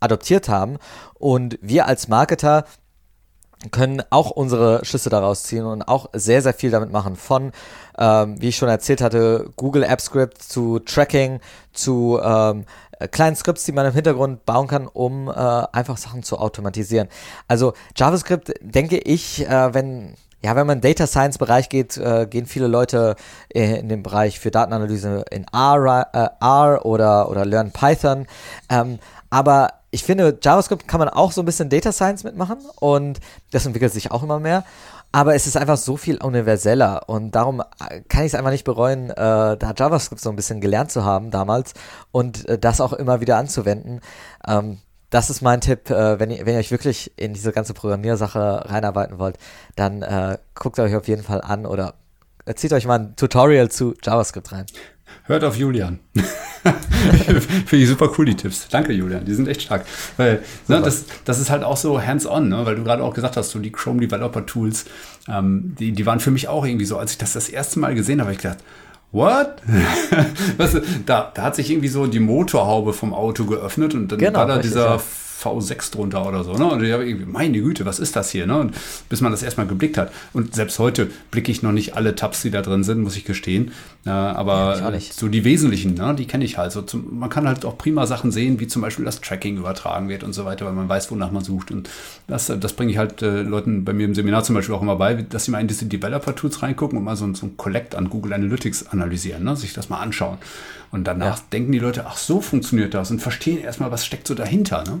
[0.00, 0.78] adoptiert haben.
[1.14, 2.64] Und wir als Marketer
[3.70, 7.16] können auch unsere Schlüsse daraus ziehen und auch sehr, sehr viel damit machen.
[7.16, 7.52] Von,
[7.98, 11.40] ähm, wie ich schon erzählt hatte, Google App Script zu Tracking,
[11.72, 12.64] zu ähm,
[13.10, 17.08] kleinen Scripts, die man im Hintergrund bauen kann, um äh, einfach Sachen zu automatisieren.
[17.48, 22.26] Also JavaScript, denke ich, äh, wenn ja, wenn man in Data Science Bereich geht, äh,
[22.26, 23.16] gehen viele Leute
[23.54, 28.26] äh, in den Bereich für Datenanalyse in R, äh, R oder, oder lernen Python.
[28.70, 28.98] Ähm,
[29.28, 33.18] aber ich finde, JavaScript kann man auch so ein bisschen Data Science mitmachen und
[33.50, 34.64] das entwickelt sich auch immer mehr.
[35.12, 38.64] Aber es ist einfach so viel universeller und darum äh, kann ich es einfach nicht
[38.64, 41.74] bereuen, äh, da JavaScript so ein bisschen gelernt zu haben damals
[42.12, 44.00] und äh, das auch immer wieder anzuwenden.
[44.46, 44.78] Ähm,
[45.10, 48.70] das ist mein Tipp, äh, wenn, ihr, wenn ihr euch wirklich in diese ganze Programmiersache
[48.70, 49.36] reinarbeiten wollt,
[49.74, 51.94] dann äh, guckt euch auf jeden Fall an oder
[52.54, 54.66] zieht euch mal ein Tutorial zu JavaScript rein.
[55.24, 56.00] Hört auf Julian.
[57.66, 58.68] Finde ich super cool, die Tipps.
[58.68, 59.24] Danke, Julian.
[59.24, 59.86] Die sind echt stark.
[60.16, 62.66] Weil ne, das, das ist halt auch so hands-on, ne?
[62.66, 64.84] weil du gerade auch gesagt hast, so die Chrome Developer Tools,
[65.28, 67.94] ähm, die, die waren für mich auch irgendwie so, als ich das das erste Mal
[67.94, 68.58] gesehen habe, ich gedacht,
[69.12, 69.56] What?
[70.56, 74.18] weißt du, da, da hat sich irgendwie so die Motorhaube vom Auto geöffnet und dann
[74.20, 75.00] genau, war da dieser.
[75.42, 76.54] V6 drunter oder so.
[76.54, 76.66] Ne?
[76.66, 78.46] Und ich habe irgendwie, meine Güte, was ist das hier?
[78.46, 78.58] Ne?
[78.58, 78.74] Und
[79.08, 80.12] bis man das erstmal geblickt hat.
[80.32, 83.24] Und selbst heute blicke ich noch nicht alle Tabs, die da drin sind, muss ich
[83.24, 83.72] gestehen.
[84.06, 86.14] Äh, aber ja, so die wesentlichen, ne?
[86.14, 86.72] die kenne ich halt.
[86.72, 90.08] So zum, man kann halt auch prima Sachen sehen, wie zum Beispiel das Tracking übertragen
[90.08, 91.70] wird und so weiter, weil man weiß, wonach man sucht.
[91.70, 91.88] Und
[92.26, 94.96] das, das bringe ich halt äh, Leuten bei mir im Seminar zum Beispiel auch immer
[94.96, 98.10] bei, dass sie mal in diese Developer-Tools reingucken und mal so, so ein Collect an
[98.10, 99.56] Google Analytics analysieren, ne?
[99.56, 100.38] sich das mal anschauen.
[100.90, 101.44] Und danach ja.
[101.52, 104.82] denken die Leute, ach, so funktioniert das und verstehen erstmal, was steckt so dahinter.
[104.84, 105.00] Ne?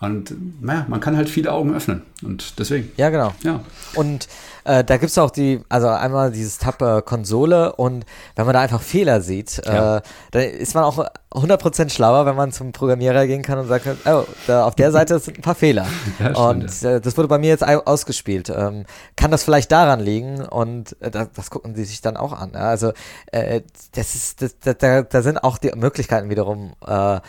[0.00, 2.02] Und naja, man kann halt viele Augen öffnen.
[2.22, 2.90] Und deswegen.
[2.96, 3.32] Ja, genau.
[3.42, 3.60] Ja.
[3.94, 4.28] Und
[4.66, 8.54] äh, da gibt es auch die, also einmal dieses Tab äh, Konsole und wenn man
[8.54, 9.98] da einfach Fehler sieht, ja.
[9.98, 13.86] äh, dann ist man auch 100% schlauer, wenn man zum Programmierer gehen kann und sagt,
[14.06, 15.86] oh, da auf der Seite sind ein paar Fehler.
[16.18, 17.00] Ja, und stimmt, ja.
[17.00, 18.48] das wurde bei mir jetzt ausgespielt.
[18.48, 18.86] Ähm,
[19.16, 20.40] kann das vielleicht daran liegen?
[20.40, 22.54] Und äh, das, das, gucken sie sich dann auch an.
[22.54, 22.92] Also
[23.32, 23.60] äh,
[23.94, 27.20] das ist, das, da, da sind auch die Möglichkeiten wiederum äh,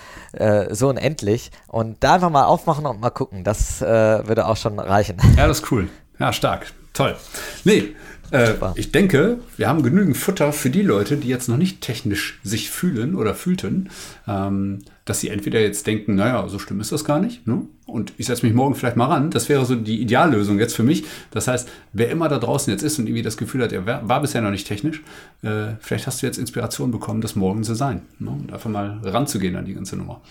[0.73, 1.51] so unendlich.
[1.67, 3.43] Und da einfach mal aufmachen und mal gucken.
[3.43, 5.17] Das würde auch schon reichen.
[5.37, 5.87] Ja, das ist cool.
[6.19, 6.73] Ja, stark.
[6.93, 7.15] Toll.
[7.63, 7.93] Nee,
[8.31, 12.39] äh, ich denke, wir haben genügend Futter für die Leute, die jetzt noch nicht technisch
[12.43, 13.89] sich fühlen oder fühlten,
[14.27, 17.61] ähm, dass sie entweder jetzt denken, naja, so schlimm ist das gar nicht, ne?
[17.85, 19.31] und ich setze mich morgen vielleicht mal ran.
[19.31, 21.05] Das wäre so die Ideallösung jetzt für mich.
[21.31, 24.07] Das heißt, wer immer da draußen jetzt ist und irgendwie das Gefühl hat, er war,
[24.07, 25.01] war bisher noch nicht technisch,
[25.43, 28.31] äh, vielleicht hast du jetzt Inspiration bekommen, das morgen zu sein ne?
[28.31, 30.21] und einfach mal ranzugehen an die ganze Nummer.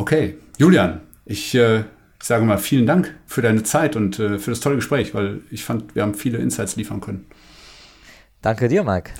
[0.00, 1.80] Okay, Julian, ich äh,
[2.18, 5.42] ich sage mal vielen Dank für deine Zeit und äh, für das tolle Gespräch, weil
[5.50, 7.26] ich fand, wir haben viele Insights liefern können.
[8.40, 9.12] Danke dir, Mike.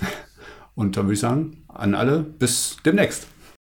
[0.75, 3.27] Und dann würde ich sagen, an alle, bis demnächst.